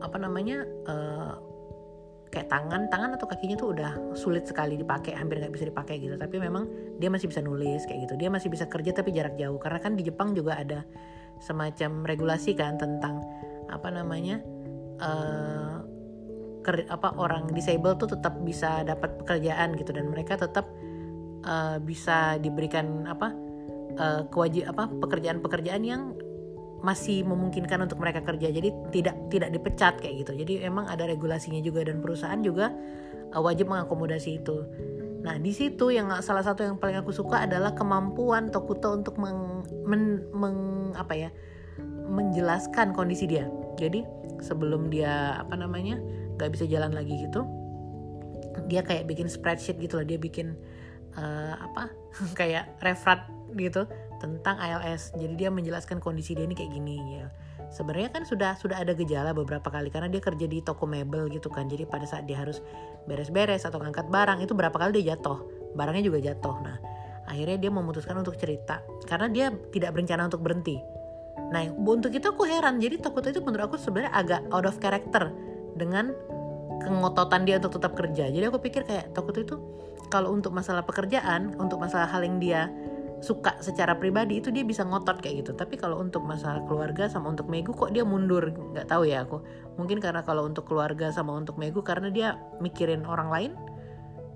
[0.00, 1.32] apa namanya uh,
[2.30, 6.14] kayak tangan tangan atau kakinya tuh udah sulit sekali dipakai hampir nggak bisa dipakai gitu.
[6.14, 6.70] Tapi memang
[7.02, 8.14] dia masih bisa nulis kayak gitu.
[8.16, 9.58] Dia masih bisa kerja tapi jarak jauh.
[9.58, 10.86] Karena kan di Jepang juga ada
[11.42, 13.20] semacam regulasi kan tentang
[13.70, 14.38] apa namanya
[15.02, 15.82] uh,
[16.62, 19.90] ker, apa orang disable tuh tetap bisa dapat pekerjaan gitu.
[19.90, 20.70] Dan mereka tetap
[21.44, 23.49] uh, bisa diberikan apa
[23.96, 26.14] uh, kewajib apa pekerjaan-pekerjaan yang
[26.80, 28.48] masih memungkinkan untuk mereka kerja.
[28.48, 30.32] Jadi tidak tidak dipecat kayak gitu.
[30.44, 32.72] Jadi emang ada regulasinya juga dan perusahaan juga
[33.34, 34.64] uh, wajib mengakomodasi itu.
[35.20, 39.64] Nah di situ yang salah satu yang paling aku suka adalah kemampuan Tokuto untuk meng,
[39.84, 40.56] men, meng
[40.96, 41.30] apa ya
[42.10, 43.46] menjelaskan kondisi dia.
[43.76, 44.02] Jadi
[44.40, 46.00] sebelum dia apa namanya
[46.40, 47.44] nggak bisa jalan lagi gitu
[48.66, 50.06] dia kayak bikin spreadsheet gitu loh.
[50.06, 50.54] Dia bikin
[51.16, 51.90] uh, apa
[52.38, 53.86] kayak referat gitu
[54.20, 55.14] tentang ALS.
[55.16, 57.26] Jadi dia menjelaskan kondisi dia ini kayak gini ya.
[57.70, 61.46] Sebenarnya kan sudah sudah ada gejala beberapa kali karena dia kerja di toko mebel gitu
[61.46, 61.70] kan.
[61.70, 62.58] Jadi pada saat dia harus
[63.06, 65.38] beres-beres atau ngangkat barang itu berapa kali dia jatuh.
[65.78, 66.56] Barangnya juga jatuh.
[66.66, 66.76] Nah,
[67.30, 70.82] akhirnya dia memutuskan untuk cerita karena dia tidak berencana untuk berhenti.
[71.54, 72.82] Nah, untuk itu aku heran.
[72.82, 75.30] Jadi toko itu menurut aku sebenarnya agak out of character
[75.78, 76.10] dengan
[76.82, 78.26] kengototan dia untuk tetap kerja.
[78.26, 79.56] Jadi aku pikir kayak toko itu
[80.10, 82.66] kalau untuk masalah pekerjaan, untuk masalah hal yang dia
[83.20, 85.52] suka secara pribadi itu dia bisa ngotot kayak gitu.
[85.52, 88.48] Tapi kalau untuk masalah keluarga sama untuk Megu kok dia mundur?
[88.50, 89.44] Nggak tahu ya aku.
[89.76, 93.52] Mungkin karena kalau untuk keluarga sama untuk Megu karena dia mikirin orang lain.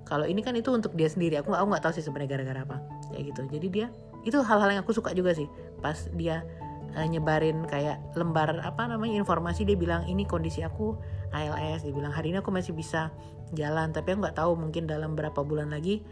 [0.05, 1.41] Kalau ini kan itu untuk dia sendiri.
[1.41, 2.77] Aku aku nggak tahu sih sebenarnya gara-gara apa.
[3.09, 3.41] Kayak gitu.
[3.57, 3.87] Jadi dia
[4.21, 5.49] itu hal-hal yang aku suka juga sih.
[5.81, 6.45] Pas dia
[6.93, 10.93] uh, nyebarin kayak lembar apa namanya informasi dia bilang ini kondisi aku
[11.33, 13.09] ALS dia bilang hari ini aku masih bisa
[13.57, 13.89] jalan.
[13.89, 16.05] Tapi aku nggak tahu mungkin dalam berapa bulan lagi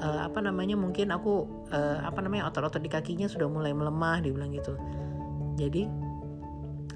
[0.00, 4.52] uh, apa namanya mungkin aku uh, apa namanya otot-otot di kakinya sudah mulai melemah dibilang
[4.52, 4.74] gitu.
[5.54, 5.86] Jadi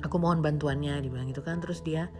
[0.02, 1.62] aku mohon bantuannya dibilang gitu kan.
[1.62, 2.10] Terus dia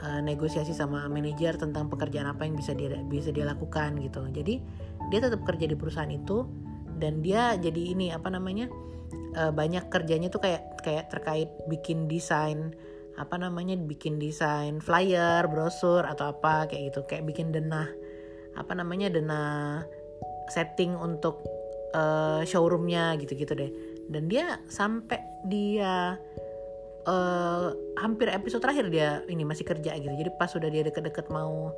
[0.00, 4.24] uh, negosiasi sama manajer tentang pekerjaan apa yang bisa dia bisa dia lakukan gitu.
[4.30, 4.62] Jadi
[5.10, 6.46] dia tetap kerja di perusahaan itu
[7.00, 8.68] dan dia jadi ini apa namanya
[9.36, 12.76] uh, banyak kerjanya tuh kayak kayak terkait bikin desain
[13.18, 17.00] apa namanya bikin desain flyer brosur atau apa kayak gitu.
[17.08, 17.88] Kayak bikin denah
[18.58, 19.86] apa namanya denah
[20.50, 21.40] setting untuk
[21.94, 23.70] uh, showroomnya gitu-gitu deh.
[24.10, 26.18] Dan dia sampai dia
[27.06, 30.10] uh, hampir episode terakhir dia ini masih kerja gitu.
[30.10, 31.72] Jadi pas sudah dia deket-deket mau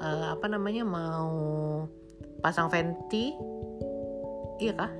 [0.00, 1.30] uh, apa namanya mau
[2.40, 3.34] pasang venti
[4.58, 4.90] iya kah?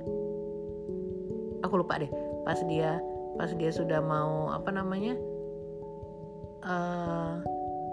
[1.65, 2.11] Aku lupa deh.
[2.47, 3.01] Pas dia
[3.35, 5.15] pas dia sudah mau apa namanya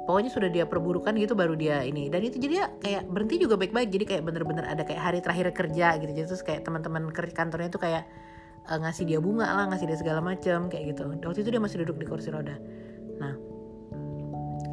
[0.07, 2.07] pokoknya sudah dia perburukan gitu baru dia ini.
[2.07, 3.91] Dan itu jadi ya kayak berhenti juga baik-baik.
[3.91, 6.13] Jadi kayak bener-bener ada kayak hari terakhir kerja gitu.
[6.15, 8.07] Jadi terus kayak teman-teman kantornya itu kayak
[8.71, 11.11] uh, ngasih dia bunga lah ngasih dia segala macam kayak gitu.
[11.11, 12.55] Waktu itu dia masih duduk di kursi roda.
[13.19, 13.35] Nah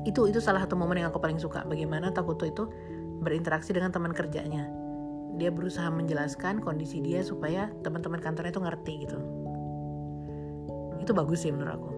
[0.06, 1.66] itu itu salah satu momen yang aku paling suka.
[1.66, 2.70] Bagaimana Takuto itu
[3.26, 4.70] berinteraksi dengan teman kerjanya.
[5.42, 9.18] Dia berusaha menjelaskan kondisi dia supaya teman-teman kantornya itu ngerti gitu.
[11.02, 11.90] Itu bagus sih menurut aku.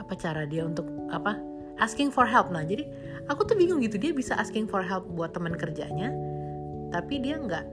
[0.00, 1.51] Apa cara dia untuk apa
[1.82, 2.48] asking for help.
[2.54, 2.86] Nah jadi
[3.26, 3.98] aku tuh bingung gitu.
[3.98, 6.14] Dia bisa asking for help buat teman kerjanya
[6.92, 7.64] tapi dia nggak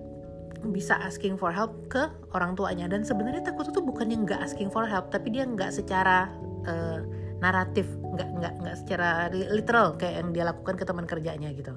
[0.72, 2.90] bisa asking for help ke orang tuanya.
[2.90, 6.28] Dan sebenarnya takut tuh bukan yang nggak asking for help tapi dia nggak secara
[6.66, 7.06] uh,
[7.40, 11.74] naratif nggak nggak nggak secara literal kayak yang dia lakukan ke teman kerjanya gitu.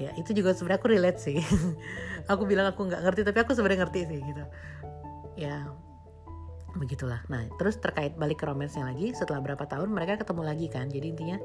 [0.00, 1.38] Ya itu juga sebenarnya aku relate sih.
[2.30, 4.44] Aku bilang aku nggak ngerti tapi aku sebenarnya ngerti sih gitu.
[5.34, 5.66] Ya
[6.76, 7.22] begitulah.
[7.32, 10.86] Nah terus terkait balik ke romansnya lagi setelah berapa tahun mereka ketemu lagi kan.
[10.90, 11.38] Jadi intinya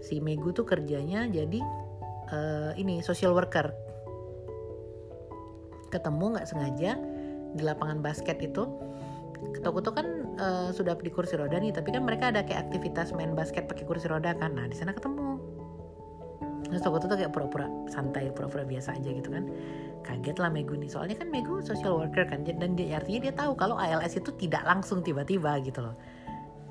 [0.00, 1.60] si Megu tuh kerjanya jadi
[2.32, 3.72] uh, ini social worker.
[5.92, 6.96] Ketemu nggak sengaja
[7.54, 8.64] di lapangan basket itu.
[9.60, 10.06] Tokuto kan
[10.40, 13.84] uh, sudah di kursi roda nih tapi kan mereka ada kayak aktivitas main basket pakai
[13.84, 14.56] kursi roda kan.
[14.56, 15.36] Nah di sana ketemu.
[16.64, 19.44] Terus Tokuto tuh kayak pura-pura santai pura-pura biasa aja gitu kan
[20.04, 20.92] kaget lah Megu nih.
[20.92, 24.62] Soalnya kan Megu social worker kan dan dia artinya dia tahu kalau ALS itu tidak
[24.68, 25.96] langsung tiba-tiba gitu loh.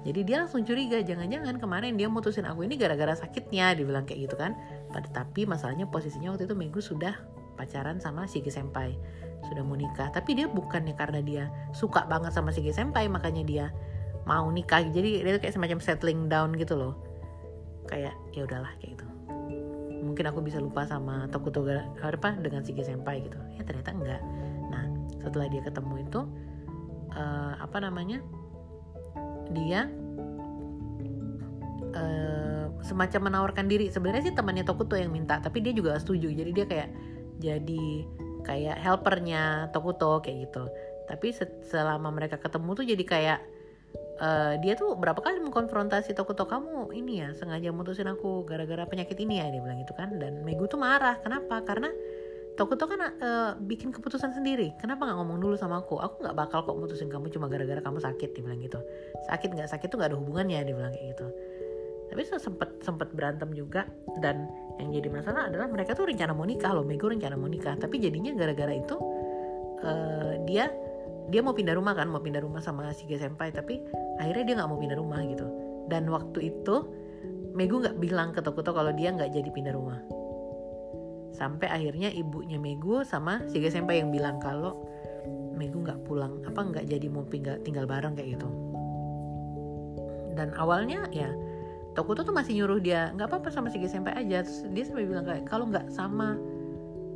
[0.04, 4.36] Jadi dia langsung curiga jangan-jangan kemarin dia mutusin aku ini gara-gara sakitnya dibilang kayak gitu
[4.36, 4.54] kan.
[4.94, 7.18] Tapi masalahnya posisinya waktu itu Megu sudah
[7.56, 8.94] pacaran sama Shige Senpai
[9.48, 10.12] sudah mau nikah.
[10.12, 13.66] Tapi dia bukannya karena dia suka banget sama Shige Senpai makanya dia
[14.28, 14.84] mau nikah.
[14.84, 17.00] Jadi dia kayak semacam settling down gitu loh.
[17.88, 19.03] Kayak ya udahlah kayak gitu
[20.04, 23.40] mungkin aku bisa lupa sama Tokuto apa dengan Shige Senpai gitu.
[23.56, 24.22] Ya ternyata enggak.
[24.70, 24.84] Nah
[25.24, 26.20] setelah dia ketemu itu
[27.16, 28.20] uh, apa namanya
[29.56, 29.88] dia
[31.96, 33.88] uh, semacam menawarkan diri.
[33.88, 36.30] Sebenarnya sih temannya Tokuto yang minta tapi dia juga setuju.
[36.30, 36.90] Jadi dia kayak
[37.40, 37.86] jadi
[38.44, 40.68] kayak helpernya Tokuto kayak gitu.
[41.08, 41.36] Tapi
[41.68, 43.40] selama mereka ketemu tuh jadi kayak
[44.20, 46.92] uh, dia tuh berapa kali mengkonfrontasi Tokuto kamu?
[46.94, 50.18] Ini ya sengaja mutusin aku gara-gara penyakit ini ya dia bilang gitu kan.
[50.20, 51.18] Dan Megu tuh marah.
[51.24, 51.64] Kenapa?
[51.66, 51.90] Karena
[52.54, 54.78] Tokuto kan uh, bikin keputusan sendiri.
[54.78, 55.98] Kenapa nggak ngomong dulu sama aku?
[55.98, 58.78] Aku nggak bakal kok mutusin kamu cuma gara-gara kamu sakit dia bilang gitu.
[59.26, 61.28] Sakit nggak sakit tuh nggak ada hubungannya dia bilang kayak gitu.
[62.14, 63.90] Tapi sempet sempet berantem juga.
[64.22, 64.46] Dan
[64.78, 67.74] yang jadi masalah adalah mereka tuh rencana mau nikah loh Megu rencana mau nikah.
[67.74, 68.96] Tapi jadinya gara-gara itu
[69.82, 70.70] uh, dia
[71.32, 73.80] dia mau pindah rumah kan mau pindah rumah sama si Senpai tapi
[74.20, 75.48] akhirnya dia nggak mau pindah rumah gitu.
[75.88, 76.76] Dan waktu itu
[77.54, 80.02] Megu nggak bilang ke Tokuto kalau dia nggak jadi pindah rumah.
[81.34, 84.84] Sampai akhirnya ibunya Megu sama si Senpai yang bilang kalau
[85.54, 86.42] Megu nggak pulang.
[86.50, 88.50] Apa nggak jadi mau tinggal tinggal bareng kayak gitu.
[90.34, 91.30] Dan awalnya ya
[91.94, 94.42] Tokuto tuh masih nyuruh dia nggak apa-apa sama si Senpai aja.
[94.42, 96.34] Terus dia sampai bilang kayak kalau nggak sama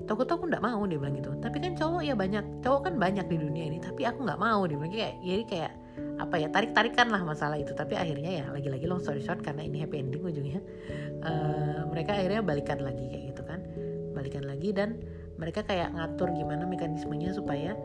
[0.07, 1.31] Toko aku nggak mau dia bilang gitu.
[1.43, 2.63] Tapi kan cowok ya banyak.
[2.63, 5.71] Cowok kan banyak di dunia ini tapi aku nggak mau dia bilang kayak jadi kayak
[6.17, 7.75] apa ya tarik tarikan lah masalah itu.
[7.75, 10.63] Tapi akhirnya ya lagi-lagi long story short karena ini happy ending ujungnya
[11.27, 13.59] uh, mereka akhirnya balikan lagi kayak gitu kan.
[14.15, 14.97] Balikan lagi dan
[15.37, 17.77] mereka kayak ngatur gimana mekanismenya supaya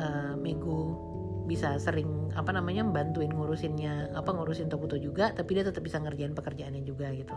[0.00, 1.08] uh, Megu
[1.48, 6.36] bisa sering apa namanya bantuin ngurusinnya apa ngurusin Tokuto juga tapi dia tetap bisa ngerjain
[6.36, 7.32] pekerjaannya juga gitu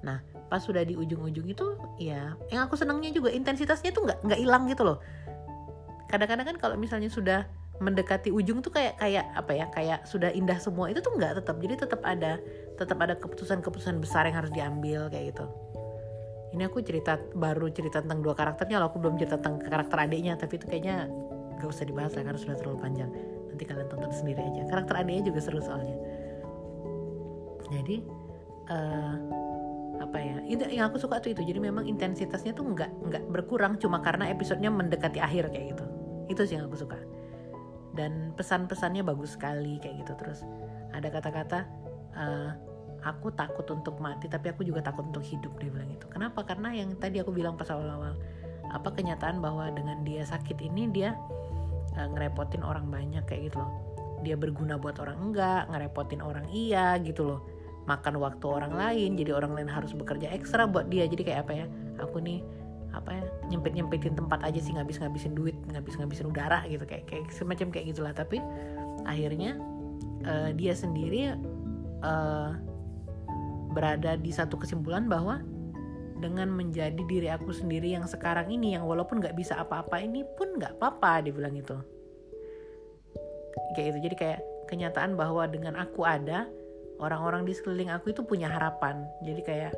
[0.00, 1.66] Nah, pas sudah di ujung-ujung itu
[2.00, 4.98] ya yang aku senangnya juga intensitasnya tuh nggak nggak hilang gitu loh.
[6.08, 7.46] Kadang-kadang kan kalau misalnya sudah
[7.80, 11.56] mendekati ujung tuh kayak kayak apa ya kayak sudah indah semua itu tuh nggak tetap.
[11.60, 12.40] Jadi tetap ada
[12.76, 15.46] tetap ada keputusan-keputusan besar yang harus diambil kayak gitu.
[16.50, 18.90] Ini aku cerita baru cerita tentang dua karakternya loh.
[18.90, 21.06] Aku belum cerita tentang karakter adiknya tapi itu kayaknya
[21.60, 23.10] gak usah dibahas lah karena sudah terlalu panjang.
[23.52, 24.62] Nanti kalian tonton sendiri aja.
[24.66, 25.96] Karakter adiknya juga seru soalnya.
[27.70, 28.02] Jadi
[28.66, 29.14] uh,
[30.10, 31.46] apa ya itu yang aku suka tuh itu.
[31.46, 35.86] Jadi memang intensitasnya tuh nggak nggak berkurang cuma karena episodenya mendekati akhir kayak gitu.
[36.26, 36.98] Itu sih yang aku suka.
[37.94, 40.18] Dan pesan-pesannya bagus sekali kayak gitu.
[40.18, 40.42] Terus
[40.90, 41.58] ada kata-kata
[42.18, 42.50] uh,
[43.06, 46.42] aku takut untuk mati tapi aku juga takut untuk hidup dia bilang itu kenapa?
[46.42, 48.18] Karena yang tadi aku bilang pas awal-awal
[48.74, 51.14] apa kenyataan bahwa dengan dia sakit ini dia
[51.94, 53.70] uh, ngerepotin orang banyak kayak gitu loh.
[54.26, 57.59] Dia berguna buat orang enggak ngerepotin orang iya gitu loh
[57.90, 61.10] makan waktu orang lain jadi orang lain harus bekerja ekstra buat dia.
[61.10, 61.66] Jadi kayak apa ya
[61.98, 62.38] aku nih
[62.90, 67.10] apa ya nyempit nyempitin tempat aja sih ngabis ngabisin duit ngabis ngabisin udara gitu kayak
[67.10, 68.14] kayak semacam kayak gitulah.
[68.14, 68.38] Tapi
[69.06, 69.58] akhirnya
[70.26, 71.34] uh, dia sendiri
[72.06, 72.54] uh,
[73.74, 75.42] berada di satu kesimpulan bahwa
[76.20, 80.60] dengan menjadi diri aku sendiri yang sekarang ini yang walaupun nggak bisa apa-apa ini pun
[80.60, 81.74] nggak apa-apa dia bilang itu
[83.72, 86.46] kayak itu jadi kayak kenyataan bahwa dengan aku ada
[87.00, 89.08] orang-orang di sekeliling aku itu punya harapan.
[89.24, 89.74] Jadi kayak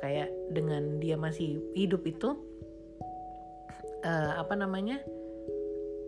[0.00, 2.36] kayak dengan dia masih hidup itu
[4.04, 5.00] uh, apa namanya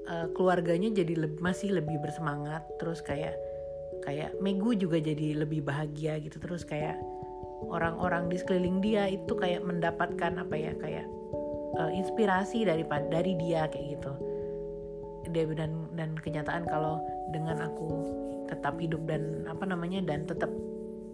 [0.08, 2.62] uh, keluarganya jadi lebih, masih lebih bersemangat.
[2.76, 3.34] Terus kayak
[4.04, 6.36] kayak Megu juga jadi lebih bahagia gitu.
[6.38, 7.00] Terus kayak
[7.66, 11.06] orang-orang di sekeliling dia itu kayak mendapatkan apa ya kayak
[11.80, 14.32] uh, inspirasi dari dari dia kayak gitu
[15.33, 17.01] dia dan dan kenyataan kalau
[17.33, 17.88] dengan aku
[18.53, 20.53] tetap hidup dan apa namanya dan tetap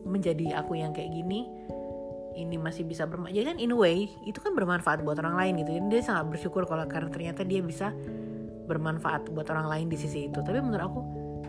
[0.02, 1.46] menjadi aku yang kayak gini
[2.38, 5.52] ini masih bisa bermanfaat jadi kan in a way itu kan bermanfaat buat orang lain
[5.66, 5.74] gitu.
[5.74, 7.90] Jadi dia sangat bersyukur kalau karena ternyata dia bisa
[8.70, 10.38] bermanfaat buat orang lain di sisi itu.
[10.38, 11.00] Tapi menurut aku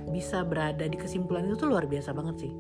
[0.10, 2.54] bisa berada di kesimpulan itu tuh luar biasa banget sih.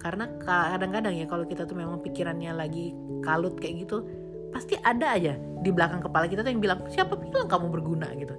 [0.00, 4.08] Karena kadang-kadang ya kalau kita tuh memang pikirannya lagi kalut kayak gitu
[4.56, 8.08] pasti ada aja di belakang kepala kita tuh yang bilang siapa bilang kamu berguna?
[8.16, 8.32] gitu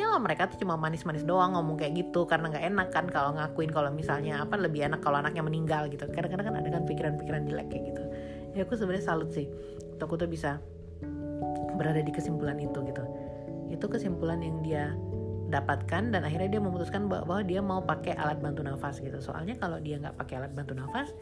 [0.00, 3.68] ya mereka tuh cuma manis-manis doang ngomong kayak gitu karena nggak enak kan kalau ngakuin
[3.68, 6.08] kalau misalnya apa lebih enak kalau anaknya meninggal gitu.
[6.08, 8.02] Kadang-kadang kan ada kan pikiran-pikiran jelek kayak gitu.
[8.56, 9.48] Ya aku sebenarnya salut sih.
[10.02, 10.58] Aku tuh bisa
[11.78, 13.04] berada di kesimpulan itu gitu.
[13.70, 14.92] Itu kesimpulan yang dia
[15.52, 19.20] dapatkan dan akhirnya dia memutuskan bahwa dia mau pakai alat bantu nafas gitu.
[19.20, 21.12] Soalnya kalau dia nggak pakai alat bantu nafas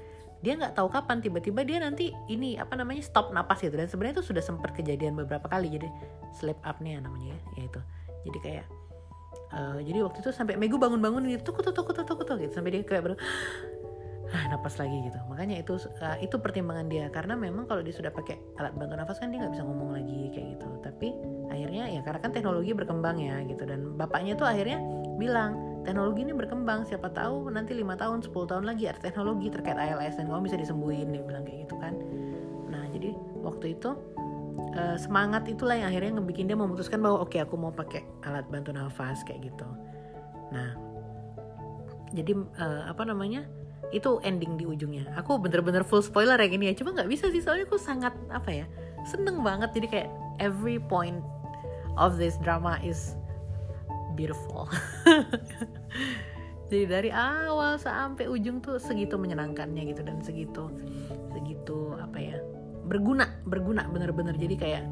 [0.40, 1.20] dia nggak tahu kapan.
[1.20, 5.18] Tiba-tiba dia nanti ini apa namanya stop napas gitu dan sebenarnya itu sudah sempat kejadian
[5.18, 5.74] beberapa kali.
[5.76, 5.88] Jadi
[6.32, 7.80] sleep apnea namanya ya, ya itu
[8.26, 8.66] jadi kayak
[9.54, 12.52] uh, jadi waktu itu sampai Megu bangun-bangun gitu tuh tuh tuh tuh tuh gitu.
[12.52, 13.16] Sampai dia kayak baru
[14.30, 15.18] ah, napas lagi gitu.
[15.30, 17.06] Makanya itu uh, itu pertimbangan dia.
[17.10, 20.30] Karena memang kalau dia sudah pakai alat bantu nafas kan dia nggak bisa ngomong lagi
[20.34, 20.68] kayak gitu.
[20.82, 21.08] Tapi
[21.50, 23.62] akhirnya ya karena kan teknologi berkembang ya gitu.
[23.66, 24.78] Dan bapaknya tuh akhirnya
[25.18, 29.76] bilang teknologi ini berkembang siapa tahu nanti lima tahun 10 tahun lagi ada teknologi terkait
[29.76, 31.96] ALS dan kamu bisa disembuhin dia bilang kayak gitu kan.
[32.68, 33.96] Nah jadi waktu itu
[34.76, 38.46] uh, semangat itulah yang akhirnya ngebikin dia memutuskan bahwa oke okay, aku mau pakai alat
[38.50, 39.66] bantu nafas kayak gitu.
[40.54, 40.74] Nah
[42.10, 43.46] jadi uh, apa namanya
[43.90, 45.10] itu ending di ujungnya.
[45.18, 46.74] Aku bener-bener full spoiler ya gini ya.
[46.78, 48.66] Cuma nggak bisa sih soalnya aku sangat apa ya
[49.06, 49.74] seneng banget.
[49.74, 51.18] Jadi kayak every point
[51.98, 53.18] of this drama is
[54.14, 54.70] beautiful.
[56.70, 60.70] Jadi dari awal sampai ujung tuh segitu menyenangkannya gitu dan segitu
[61.34, 61.89] segitu
[62.90, 64.84] berguna berguna bener-bener jadi kayak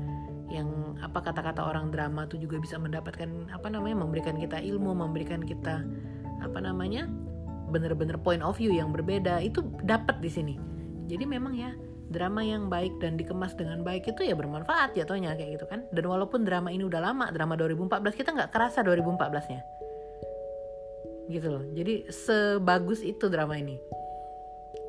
[0.49, 5.45] yang apa kata-kata orang drama tuh juga bisa mendapatkan apa namanya memberikan kita ilmu memberikan
[5.45, 5.85] kita
[6.41, 7.11] apa namanya
[7.69, 9.45] bener-bener point of view yang berbeda.
[9.45, 10.55] Itu dapat di sini.
[11.09, 11.73] Jadi memang ya
[12.09, 15.85] drama yang baik dan dikemas dengan baik itu ya bermanfaat jatuhnya kayak gitu kan.
[15.93, 19.61] Dan walaupun drama ini udah lama drama 2014 kita nggak kerasa 2014 nya
[21.29, 21.65] gitu loh.
[21.77, 23.77] Jadi sebagus itu drama ini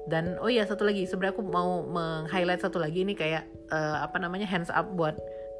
[0.10, 1.06] dan oh iya satu lagi.
[1.06, 5.16] Sebenarnya aku mau meng-highlight satu lagi ini kayak uh, apa namanya hands up buat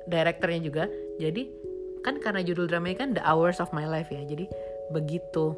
[0.10, 0.84] direkturnya juga.
[1.22, 1.48] Jadi
[2.02, 4.26] kan karena judul dramanya kan The Hours of My Life ya.
[4.26, 4.50] Jadi
[4.90, 5.54] begitu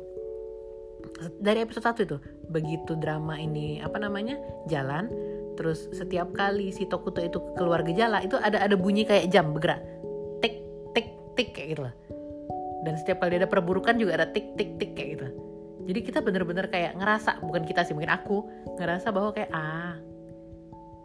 [1.42, 2.18] dari episode 1 itu
[2.54, 4.38] begitu drama ini apa namanya
[4.70, 5.10] jalan
[5.58, 9.80] terus setiap kali si Tokuto itu keluar gejala itu ada ada bunyi kayak jam bergerak.
[10.44, 10.56] Tik
[10.94, 11.08] tik
[11.40, 11.96] tik kayak gitu lah.
[12.82, 15.51] Dan setiap kali ada perburukan juga ada tik tik tik kayak gitu
[15.90, 18.46] jadi kita bener-bener kayak ngerasa bukan kita sih mungkin aku
[18.78, 19.98] ngerasa bahwa kayak ah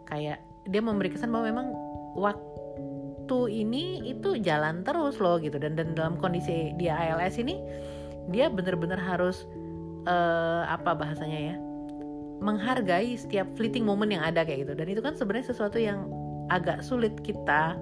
[0.07, 1.67] kayak dia memberi kesan bahwa memang
[2.15, 5.57] waktu ini itu jalan terus loh gitu.
[5.59, 7.59] Dan dan dalam kondisi dia ALS ini
[8.31, 9.47] dia bener-bener harus
[10.05, 11.55] uh, apa bahasanya ya
[12.37, 14.73] menghargai setiap fleeting moment yang ada kayak gitu.
[14.77, 16.05] Dan itu kan sebenarnya sesuatu yang
[16.47, 17.75] agak sulit kita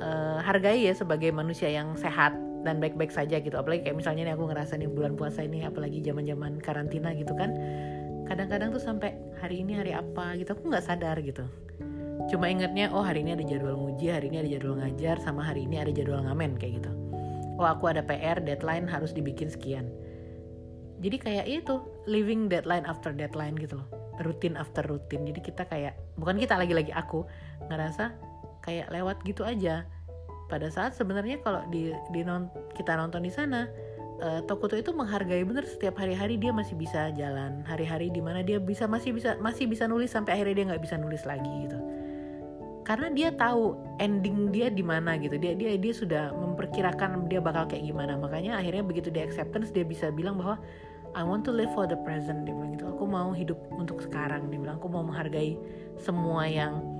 [0.00, 2.32] uh, hargai ya sebagai manusia yang sehat
[2.66, 3.54] dan baik-baik saja gitu.
[3.54, 7.54] Apalagi kayak misalnya nih aku ngerasa nih bulan puasa ini apalagi zaman-zaman karantina gitu kan.
[8.26, 11.46] Kadang-kadang tuh sampai hari ini hari apa gitu aku nggak sadar gitu.
[12.26, 15.62] Cuma ingetnya oh hari ini ada jadwal nguji hari ini ada jadwal ngajar sama hari
[15.70, 16.90] ini ada jadwal ngamen kayak gitu.
[17.56, 19.86] Oh aku ada PR deadline harus dibikin sekian.
[20.98, 21.78] Jadi kayak itu
[22.10, 23.88] living deadline after deadline gitu loh.
[24.18, 25.22] Rutin after rutin.
[25.22, 27.22] Jadi kita kayak bukan kita lagi-lagi aku
[27.70, 28.16] ngerasa
[28.64, 29.86] kayak lewat gitu aja
[30.46, 33.66] pada saat sebenarnya kalau di, di non, kita nonton di sana
[34.22, 38.62] uh, Tokuto itu menghargai bener setiap hari-hari dia masih bisa jalan hari-hari di mana dia
[38.62, 41.78] bisa masih bisa masih bisa nulis sampai akhirnya dia nggak bisa nulis lagi gitu.
[42.86, 47.66] Karena dia tahu ending dia di mana gitu dia dia dia sudah memperkirakan dia bakal
[47.66, 48.14] kayak gimana.
[48.14, 50.62] Makanya akhirnya begitu dia acceptance dia bisa bilang bahwa
[51.16, 52.86] I want to live for the present dia bilang gitu.
[52.86, 54.78] Aku mau hidup untuk sekarang dia bilang.
[54.78, 55.58] Aku mau menghargai
[55.98, 56.95] semua yang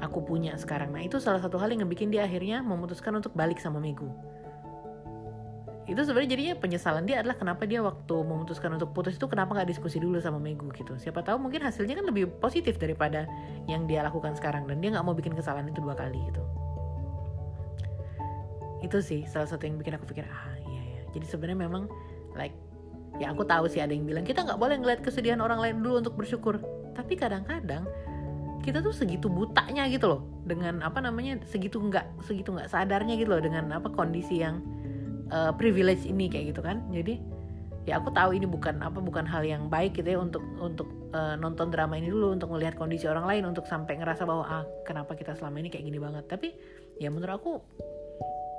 [0.00, 0.92] aku punya sekarang.
[0.92, 4.08] Nah itu salah satu hal yang ngebikin dia akhirnya memutuskan untuk balik sama Megu.
[5.86, 9.70] Itu sebenarnya jadinya penyesalan dia adalah kenapa dia waktu memutuskan untuk putus itu kenapa nggak
[9.70, 10.98] diskusi dulu sama Megu gitu.
[10.98, 13.30] Siapa tahu mungkin hasilnya kan lebih positif daripada
[13.70, 16.42] yang dia lakukan sekarang dan dia nggak mau bikin kesalahan itu dua kali gitu.
[18.82, 21.88] Itu sih salah satu yang bikin aku pikir ah iya ya jadi sebenarnya memang
[22.34, 22.54] like
[23.16, 26.02] ya aku tahu sih ada yang bilang kita nggak boleh ngeliat kesedihan orang lain dulu
[26.02, 26.58] untuk bersyukur.
[26.98, 27.86] Tapi kadang-kadang
[28.66, 30.20] kita tuh segitu butanya gitu loh.
[30.42, 34.58] Dengan apa namanya segitu nggak segitu nggak sadarnya gitu loh dengan apa kondisi yang
[35.30, 36.82] uh, privilege ini kayak gitu kan.
[36.90, 37.22] Jadi
[37.86, 41.38] ya aku tahu ini bukan apa bukan hal yang baik gitu ya untuk untuk uh,
[41.38, 45.14] nonton drama ini dulu untuk melihat kondisi orang lain untuk sampai ngerasa bahwa ah kenapa
[45.14, 46.26] kita selama ini kayak gini banget?
[46.26, 46.50] Tapi
[46.98, 47.52] ya menurut aku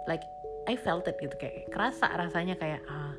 [0.08, 0.24] like
[0.72, 3.12] I felt it gitu kayak kerasa rasanya kayak ah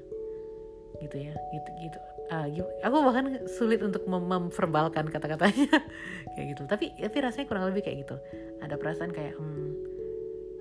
[1.03, 1.99] gitu ya gitu gitu.
[2.29, 2.45] Uh,
[2.85, 5.81] aku bahkan sulit untuk mem memverbalkan kata-katanya.
[6.37, 6.63] Kayak gitu.
[6.69, 8.17] Tapi tapi rasanya kurang lebih kayak gitu.
[8.63, 9.71] Ada perasaan kayak hmm,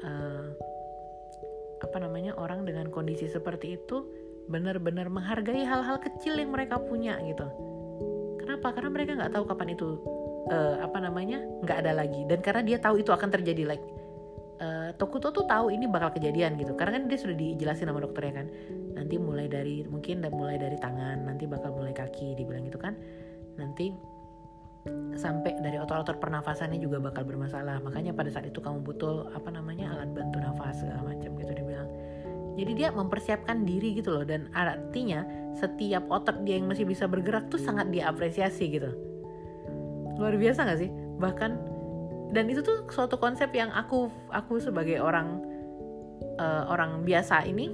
[0.02, 0.46] uh,
[1.84, 4.08] apa namanya orang dengan kondisi seperti itu
[4.48, 7.46] benar-benar menghargai hal-hal kecil yang mereka punya gitu.
[8.42, 8.74] Kenapa?
[8.74, 9.90] Karena mereka nggak tahu kapan itu
[10.50, 12.24] uh, apa namanya nggak ada lagi.
[12.26, 13.86] Dan karena dia tahu itu akan terjadi like
[14.64, 16.74] uh, Tokuto tuh tahu ini bakal kejadian gitu.
[16.74, 18.48] Karena kan dia sudah dijelasin sama dokternya kan
[18.98, 22.98] nanti mulai dari mungkin mulai dari tangan nanti bakal mulai kaki dibilang gitu kan.
[23.62, 23.94] Nanti
[25.20, 27.78] sampai dari otot-otot pernafasannya juga bakal bermasalah.
[27.86, 31.66] Makanya pada saat itu kamu butuh apa namanya alat bantu nafas segala macam gitu dia
[31.66, 31.90] bilang
[32.58, 35.22] jadi dia mempersiapkan diri gitu loh dan artinya
[35.54, 38.90] setiap otak dia yang masih bisa bergerak tuh sangat diapresiasi gitu.
[40.18, 40.90] Luar biasa gak sih?
[41.22, 41.52] Bahkan
[42.34, 45.38] dan itu tuh suatu konsep yang aku aku sebagai orang
[46.42, 47.70] uh, orang biasa ini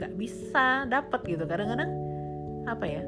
[0.00, 1.44] nggak bisa dapat gitu.
[1.44, 1.92] Kadang-kadang
[2.64, 3.02] apa ya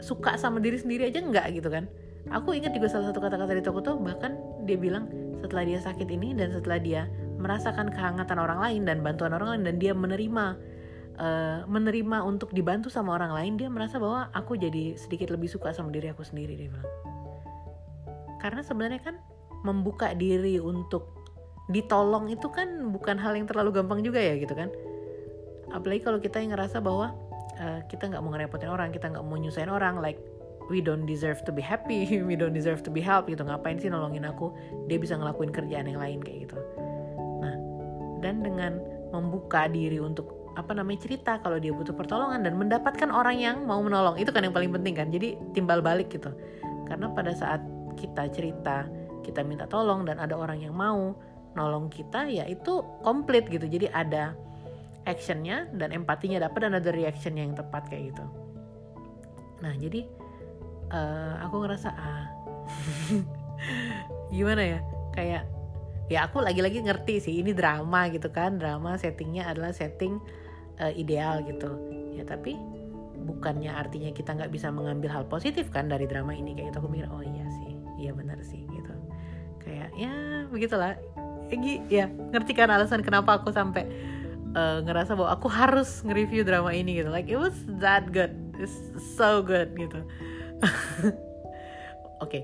[0.00, 1.84] suka sama diri sendiri aja nggak gitu kan.
[2.32, 5.08] Aku ingat juga salah satu kata-kata di toko tuh bahkan dia bilang
[5.44, 7.02] setelah dia sakit ini dan setelah dia
[7.36, 10.44] merasakan kehangatan orang lain dan bantuan orang lain dan dia menerima
[11.20, 15.70] uh, menerima untuk dibantu sama orang lain dia merasa bahwa aku jadi sedikit lebih suka
[15.76, 16.88] sama diri aku sendiri dia bilang.
[18.40, 19.16] Karena sebenarnya kan
[19.66, 21.18] membuka diri untuk
[21.68, 24.72] ditolong itu kan bukan hal yang terlalu gampang juga ya gitu kan
[25.74, 27.12] apalagi kalau kita yang ngerasa bahwa
[27.60, 30.18] uh, kita nggak mau ngerepotin orang kita nggak mau nyusahin orang like
[30.68, 33.40] we don't deserve to be happy we don't deserve to be helped gitu.
[33.44, 34.52] Ngapain sih nolongin aku?
[34.86, 36.58] Dia bisa ngelakuin kerjaan yang lain kayak gitu.
[38.18, 38.82] Dan dengan
[39.14, 43.78] membuka diri untuk apa namanya cerita kalau dia butuh pertolongan dan mendapatkan orang yang mau
[43.78, 45.08] menolong itu kan yang paling penting kan?
[45.08, 46.34] Jadi timbal balik gitu.
[46.90, 47.62] Karena pada saat
[47.94, 48.90] kita cerita
[49.22, 51.14] kita minta tolong dan ada orang yang mau
[51.54, 53.70] nolong kita ya itu komplit gitu.
[53.70, 54.34] Jadi ada
[55.08, 58.24] actionnya dan empatinya dapat dan ada reactionnya yang tepat kayak gitu.
[59.64, 60.04] Nah jadi
[60.92, 62.26] uh, aku ngerasa ah
[64.36, 64.80] gimana ya?
[65.16, 65.48] Kayak
[66.08, 68.60] ya aku lagi-lagi ngerti sih ini drama gitu kan.
[68.60, 70.20] Drama settingnya adalah setting
[70.78, 71.72] uh, ideal gitu.
[72.12, 72.54] Ya tapi
[73.18, 76.52] bukannya artinya kita nggak bisa mengambil hal positif kan dari drama ini?
[76.52, 78.94] Kayak gitu aku mikir oh iya sih iya benar sih gitu.
[79.64, 80.12] Kayak ya
[80.52, 80.94] begitulah.
[81.48, 83.88] Egi ya ngerti kan alasan kenapa aku sampai
[84.54, 87.10] uh, ngerasa bahwa aku harus nge-review drama ini gitu.
[87.12, 88.32] Like it was that good.
[88.56, 88.74] It's
[89.16, 90.00] so good gitu.
[90.62, 91.12] Oke
[92.24, 92.42] okay.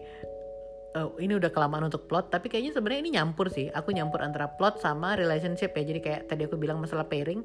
[0.94, 3.66] Uh, ini udah kelamaan untuk plot tapi kayaknya sebenarnya ini nyampur sih.
[3.74, 5.82] Aku nyampur antara plot sama relationship ya.
[5.82, 7.42] Jadi kayak tadi aku bilang masalah pairing.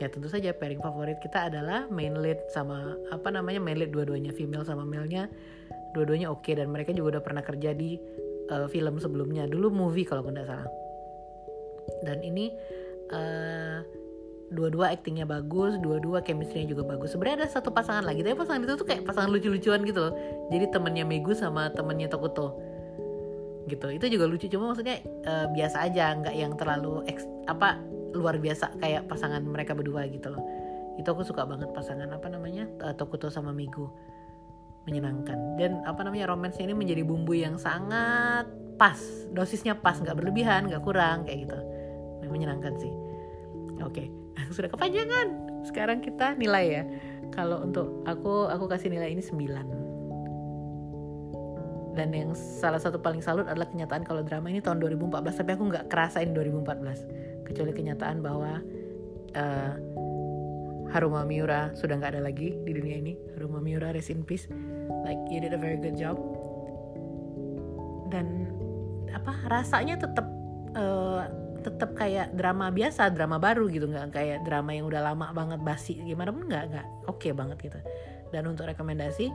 [0.00, 4.32] Ya tentu saja pairing favorit kita adalah main lead sama apa namanya main lead dua-duanya.
[4.32, 5.28] Female sama male-nya
[5.92, 6.48] dua-duanya oke.
[6.48, 8.00] Okay, dan mereka juga udah pernah kerja di
[8.48, 9.44] uh, film sebelumnya.
[9.44, 10.68] Dulu movie kalau nggak salah.
[12.08, 12.52] Dan ini
[13.12, 13.78] uh,
[14.48, 17.12] dua-dua aktingnya bagus, dua-dua chemistry-nya juga bagus.
[17.12, 20.12] Sebenarnya ada satu pasangan lagi, tapi pasangan itu tuh kayak pasangan lucu-lucuan gitu loh.
[20.48, 22.56] Jadi temennya Megu sama temennya Tokuto.
[23.68, 23.86] Gitu.
[23.92, 27.76] Itu juga lucu cuma maksudnya uh, biasa aja nggak yang terlalu eks, apa
[28.16, 30.40] luar biasa kayak pasangan mereka berdua gitu loh.
[30.96, 33.92] Itu aku suka banget pasangan apa namanya uh, Tokuto sama Migu
[34.88, 35.60] menyenangkan.
[35.60, 38.48] Dan apa namanya romansnya ini menjadi bumbu yang sangat
[38.80, 38.96] pas.
[39.28, 41.77] Dosisnya pas nggak berlebihan nggak kurang kayak gitu
[42.30, 42.92] menyenangkan sih.
[43.82, 44.10] Oke
[44.56, 45.26] sudah kepanjangan.
[45.66, 46.82] Sekarang kita nilai ya.
[47.34, 49.88] Kalau untuk aku aku kasih nilai ini 9
[51.98, 55.64] dan yang salah satu paling salut adalah kenyataan kalau drama ini tahun 2014 tapi aku
[55.66, 58.62] nggak kerasain 2014 kecuali kenyataan bahwa
[59.34, 59.74] uh,
[60.88, 63.12] Haruma Miura sudah nggak ada lagi di dunia ini.
[63.36, 64.48] Haruma Miura rest in peace.
[65.04, 66.16] Like you did a very good job.
[68.08, 68.48] Dan
[69.12, 70.24] apa rasanya tetap
[70.72, 75.30] uh, eh, tetap kayak drama biasa drama baru gitu nggak kayak drama yang udah lama
[75.34, 77.78] banget basi gimana pun nggak nggak oke okay banget gitu.
[78.28, 79.32] Dan untuk rekomendasi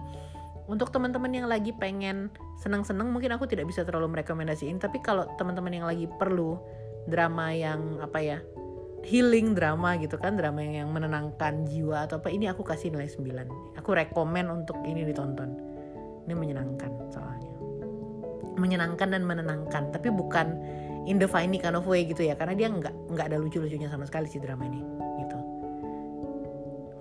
[0.70, 5.84] untuk teman-teman yang lagi pengen senang-senang mungkin aku tidak bisa terlalu merekomendasiin tapi kalau teman-teman
[5.84, 6.56] yang lagi perlu
[7.12, 8.40] drama yang apa ya
[9.04, 13.76] healing drama gitu kan drama yang menenangkan jiwa atau apa ini aku kasih nilai 9
[13.76, 15.52] aku rekomen untuk ini ditonton.
[16.24, 17.52] Ini menyenangkan soalnya.
[18.56, 20.56] Menyenangkan dan menenangkan tapi bukan
[21.06, 22.36] in the funny kind of way gitu ya.
[22.38, 24.82] Karena dia nggak nggak ada lucu-lucunya sama sekali sih drama ini
[25.24, 25.38] gitu.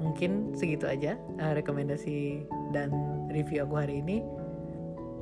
[0.03, 2.42] Mungkin segitu aja uh, rekomendasi
[2.74, 2.90] dan
[3.30, 4.22] review aku hari ini.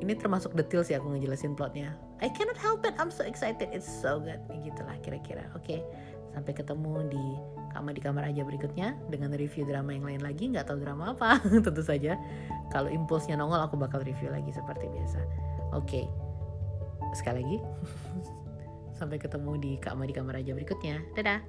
[0.01, 1.93] Ini termasuk detail sih aku ngejelasin plotnya.
[2.25, 4.41] I cannot help it I'm so excited it's so good.
[4.65, 5.45] Gitulah kira-kira.
[5.53, 5.81] Oke okay.
[6.31, 7.25] sampai ketemu di
[7.75, 10.49] kamar di kamar aja berikutnya dengan review drama yang lain lagi.
[10.49, 11.37] Nggak tahu drama apa
[11.69, 12.17] tentu saja.
[12.73, 15.21] Kalau impulsnya nongol aku bakal review lagi seperti biasa.
[15.77, 16.05] Oke okay.
[17.13, 17.59] sekali lagi
[19.01, 21.01] sampai ketemu di kamar di kamar aja berikutnya.
[21.17, 21.41] Dadah